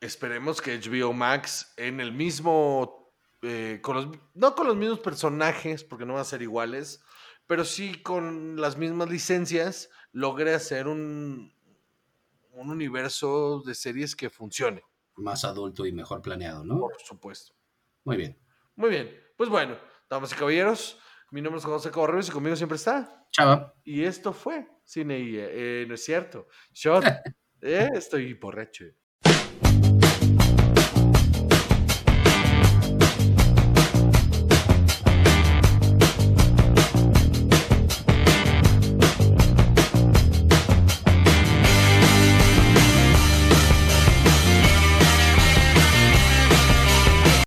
esperemos 0.00 0.60
que 0.60 0.78
HBO 0.78 1.12
Max 1.12 1.72
en 1.76 2.00
el 2.00 2.12
mismo 2.12 3.04
eh, 3.46 3.80
con 3.82 3.96
los, 3.96 4.08
no 4.32 4.54
con 4.54 4.66
los 4.66 4.76
mismos 4.76 5.00
personajes, 5.00 5.84
porque 5.84 6.06
no 6.06 6.14
van 6.14 6.22
a 6.22 6.24
ser 6.24 6.40
iguales, 6.40 7.02
pero 7.46 7.64
sí 7.64 8.00
con 8.02 8.58
las 8.58 8.78
mismas 8.78 9.10
licencias, 9.10 9.90
logré 10.12 10.54
hacer 10.54 10.88
un, 10.88 11.54
un 12.54 12.70
universo 12.70 13.62
de 13.64 13.74
series 13.74 14.14
que 14.14 14.30
funcione. 14.30 14.82
Más 15.16 15.44
adulto 15.44 15.86
y 15.86 15.92
mejor 15.92 16.22
planeado, 16.22 16.64
¿no? 16.64 16.78
Por 16.78 17.00
supuesto. 17.04 17.54
Muy 18.04 18.16
bien. 18.16 18.38
Muy 18.76 18.90
bien. 18.90 19.14
Pues 19.36 19.48
bueno, 19.48 19.76
damas 20.08 20.32
y 20.32 20.36
caballeros, 20.36 20.98
mi 21.30 21.40
nombre 21.40 21.58
es 21.58 21.64
José 21.64 21.90
Correos 21.90 22.28
y 22.28 22.32
conmigo 22.32 22.56
siempre 22.56 22.76
está. 22.76 23.26
Chava. 23.30 23.74
Y 23.84 24.04
esto 24.04 24.32
fue 24.32 24.68
Cine 24.84 25.18
y... 25.18 25.36
Eh, 25.36 25.84
no 25.88 25.94
es 25.94 26.04
cierto. 26.04 26.48
Shot. 26.72 27.04
eh, 27.62 27.88
estoy 27.94 28.34
borracho. 28.34 28.84